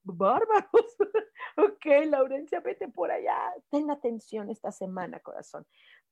[0.02, 0.96] Bárbaros.
[1.56, 3.38] ok, Laurencia, vete por allá.
[3.70, 5.66] Ten atención esta semana, corazón.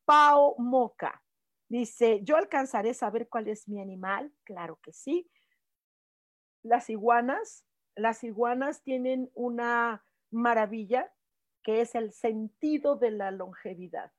[0.05, 1.23] Pao Moca
[1.69, 4.31] dice, ¿yo alcanzaré a saber cuál es mi animal?
[4.45, 5.29] Claro que sí.
[6.63, 7.65] Las iguanas,
[7.97, 11.13] las iguanas tienen una maravilla
[11.63, 14.13] que es el sentido de la longevidad.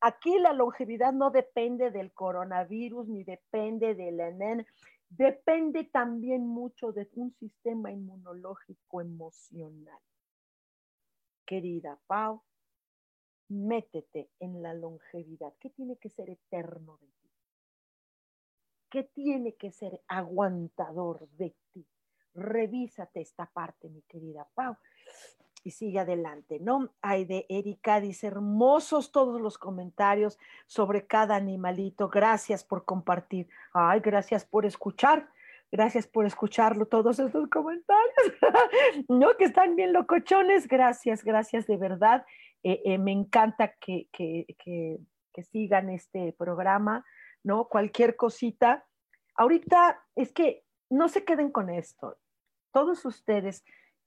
[0.00, 4.66] Aquí la longevidad no depende del coronavirus ni depende del ENEN,
[5.08, 9.98] depende también mucho de un sistema inmunológico emocional.
[11.44, 12.42] Querida Pau,
[13.48, 15.52] métete en la longevidad.
[15.58, 17.00] ¿Qué tiene que ser eterno?
[18.90, 21.86] ¿Qué tiene que ser aguantador de ti?
[22.34, 24.76] Revísate esta parte, mi querida Pau
[25.64, 26.90] y sigue adelante, ¿no?
[27.02, 32.08] Hay de Erika, dice, hermosos todos los comentarios sobre cada animalito.
[32.08, 33.48] Gracias por compartir.
[33.72, 35.28] Ay, gracias por escuchar.
[35.70, 38.32] Gracias por escucharlo, todos estos comentarios.
[39.08, 40.66] no, que están bien locochones.
[40.66, 42.24] Gracias, gracias de verdad.
[42.62, 44.98] Eh, eh, me encanta que, que, que,
[45.32, 47.04] que sigan este programa,
[47.44, 47.68] ¿no?
[47.68, 48.86] Cualquier cosita.
[49.34, 52.18] Ahorita es que no se queden con esto.
[52.72, 53.64] Todos ustedes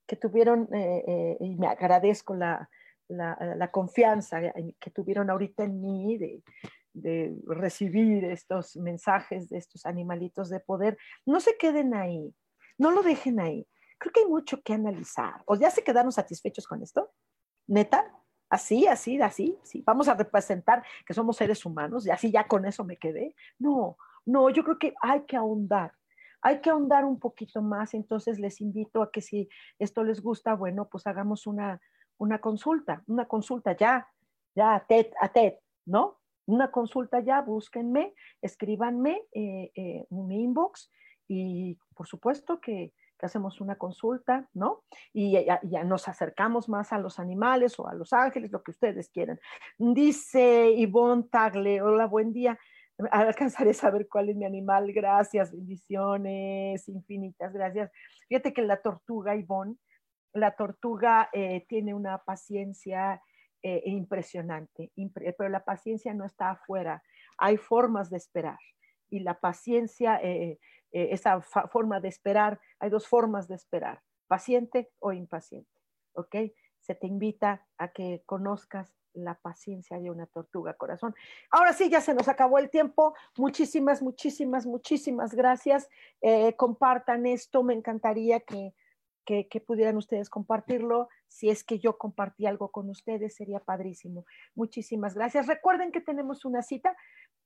[0.07, 2.69] que tuvieron, eh, eh, y me agradezco la,
[3.07, 4.41] la, la, confianza
[4.79, 6.43] que tuvieron ahorita en mí de,
[6.93, 12.33] de, recibir estos mensajes de estos animalitos de poder, no se queden ahí,
[12.77, 13.67] no lo dejen ahí.
[13.97, 15.43] Creo que hay mucho que analizar.
[15.45, 17.11] ¿O ya se quedaron satisfechos con esto?
[17.67, 18.11] ¿Neta?
[18.51, 19.81] Así, así, así, sí.
[19.85, 23.33] Vamos a representar que somos seres humanos y así ya con eso me quedé.
[23.57, 25.93] No, no, yo creo que hay que ahondar
[26.41, 29.47] hay que ahondar un poquito más, entonces les invito a que si
[29.77, 31.79] esto les gusta, bueno, pues hagamos una,
[32.17, 34.07] una consulta, una consulta ya,
[34.55, 35.53] ya a TED, a TED,
[35.85, 36.19] ¿no?
[36.47, 40.91] Una consulta ya, búsquenme, escríbanme eh, eh, un inbox
[41.27, 42.91] y por supuesto que,
[43.25, 44.83] hacemos una consulta, ¿no?
[45.13, 49.09] Y ya, nos acercamos más a los animales o a los ángeles, lo que ustedes
[49.09, 49.39] quieran.
[49.77, 52.57] Dice Ivonne Tagle, hola, buen día
[53.11, 54.91] alcanzaré a saber cuál es mi animal.
[54.93, 57.91] Gracias, bendiciones infinitas, gracias.
[58.27, 59.75] Fíjate que la tortuga, Ivonne,
[60.33, 63.21] la tortuga eh, tiene una paciencia
[63.63, 67.03] eh, impresionante, impre pero la paciencia no está afuera.
[67.37, 68.59] Hay formas de esperar
[69.09, 70.57] y la paciencia, eh,
[70.91, 75.69] esa forma de esperar, hay dos formas de esperar, paciente o impaciente,
[76.13, 76.35] ¿ok?
[76.79, 81.15] Se te invita a que conozcas la paciencia de una tortuga corazón.
[81.49, 83.13] Ahora sí, ya se nos acabó el tiempo.
[83.37, 85.89] Muchísimas, muchísimas, muchísimas gracias.
[86.21, 87.63] Eh, compartan esto.
[87.63, 88.73] Me encantaría que,
[89.25, 91.09] que, pudieran ustedes compartirlo.
[91.27, 94.25] Si es que yo compartí algo con ustedes, sería padrísimo.
[94.55, 95.47] Muchísimas gracias.
[95.47, 96.95] Recuerden que tenemos una cita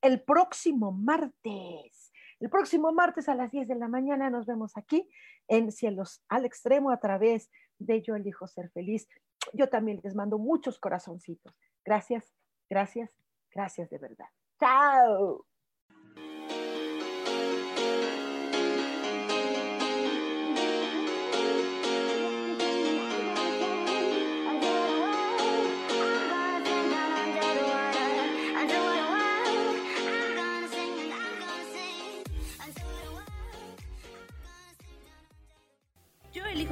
[0.01, 2.11] el próximo martes.
[2.39, 5.09] El próximo martes a las 10 de la mañana nos vemos aquí
[5.47, 9.07] en Cielos al Extremo a través de Yo elijo ser feliz
[9.53, 11.53] yo también les mando muchos corazoncitos.
[11.83, 12.33] Gracias,
[12.69, 13.11] gracias,
[13.51, 14.29] gracias de verdad.
[14.59, 15.45] Chao.